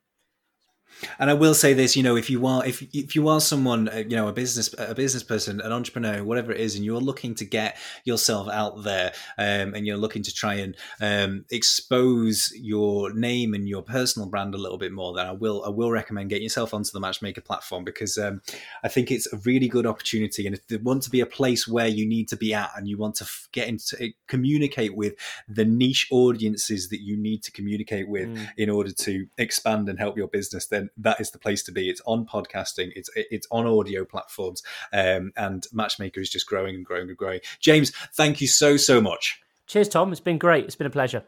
[1.18, 3.88] And I will say this, you know, if you are if if you are someone,
[3.88, 7.00] uh, you know, a business a business person, an entrepreneur, whatever it is, and you're
[7.00, 12.52] looking to get yourself out there, um, and you're looking to try and um, expose
[12.56, 15.90] your name and your personal brand a little bit more, then I will I will
[15.90, 18.42] recommend getting yourself onto the Matchmaker platform because um,
[18.82, 20.46] I think it's a really good opportunity.
[20.46, 22.88] And if you want to be a place where you need to be at, and
[22.88, 25.14] you want to get into communicate with
[25.48, 28.48] the niche audiences that you need to communicate with mm.
[28.56, 31.72] in order to expand and help your business, then then that is the place to
[31.72, 31.88] be.
[31.88, 34.62] It's on podcasting, it's it's on audio platforms,
[34.92, 37.40] um, and Matchmaker is just growing and growing and growing.
[37.60, 39.40] James, thank you so so much.
[39.66, 40.12] Cheers, Tom.
[40.12, 40.64] It's been great.
[40.64, 41.22] It's been a pleasure.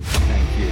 [0.00, 0.63] Thank you.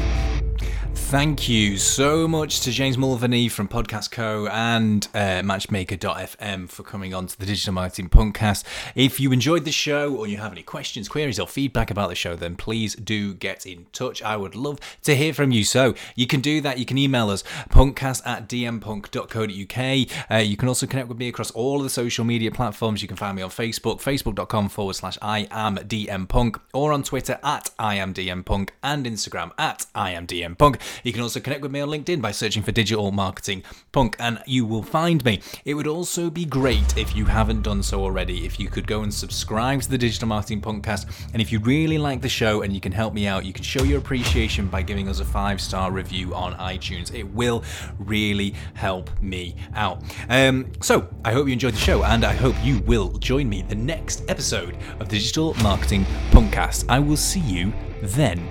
[0.94, 7.12] Thank you so much to James Mulvany from Podcast Co and uh, Matchmaker.fm for coming
[7.12, 8.64] on to the Digital Marketing Podcast.
[8.94, 12.14] If you enjoyed the show or you have any questions, queries, or feedback about the
[12.14, 14.22] show, then please do get in touch.
[14.22, 15.64] I would love to hear from you.
[15.64, 16.78] So you can do that.
[16.78, 20.30] You can email us punkcast at dmpunk.co.uk.
[20.30, 23.02] Uh, you can also connect with me across all of the social media platforms.
[23.02, 27.38] You can find me on Facebook, facebook.com forward slash I am DMPunk, or on Twitter
[27.42, 30.80] at I am DMPunk and Instagram at I am DMPunk.
[31.02, 33.62] You can also connect with me on LinkedIn by searching for Digital Marketing
[33.92, 35.40] Punk, and you will find me.
[35.64, 39.02] It would also be great if you haven't done so already, if you could go
[39.02, 41.06] and subscribe to the Digital Marketing Podcast.
[41.32, 43.64] And if you really like the show and you can help me out, you can
[43.64, 47.12] show your appreciation by giving us a five star review on iTunes.
[47.14, 47.62] It will
[47.98, 50.02] really help me out.
[50.28, 53.62] Um, so I hope you enjoyed the show, and I hope you will join me
[53.62, 56.86] the next episode of Digital Marketing Punkcast.
[56.88, 57.72] I will see you
[58.02, 58.48] then.